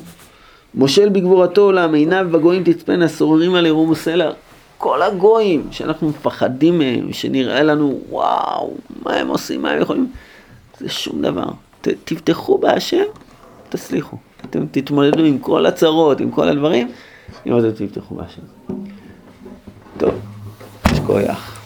מושל 0.75 1.09
בגבורתו 1.09 1.61
עולם, 1.61 1.95
עיניו 1.95 2.27
בגויים 2.31 2.65
תצפנה, 2.65 3.09
סוררים 3.09 3.55
על 3.55 3.65
עירום 3.65 3.91
וסלע. 3.91 4.31
כל 4.79 5.03
הגויים 5.03 5.69
שאנחנו 5.71 6.09
מפחדים 6.09 6.79
מהם, 6.79 7.13
שנראה 7.13 7.63
לנו, 7.63 8.01
וואו, 8.11 8.75
מה 9.07 9.15
הם 9.15 9.29
עושים, 9.29 9.63
מה 9.63 9.71
הם 9.71 9.81
יכולים, 9.83 10.11
זה 10.81 10.89
שום 10.89 11.23
דבר. 11.23 11.49
ת, 11.81 11.89
תבטחו 12.05 12.59
בהשם, 12.59 13.03
תצליחו. 13.71 14.17
אתם 14.45 14.67
תתמודדו 14.71 15.25
עם 15.25 15.39
כל 15.39 15.67
הצרות, 15.67 16.21
עם 16.21 16.31
כל 16.31 16.49
הדברים, 16.49 16.91
אם 17.47 17.59
אתם 17.59 17.71
תפתחו 17.71 18.15
בהשם. 18.15 18.43
טוב, 19.99 20.15
יש 20.93 20.99
כוח. 21.07 21.61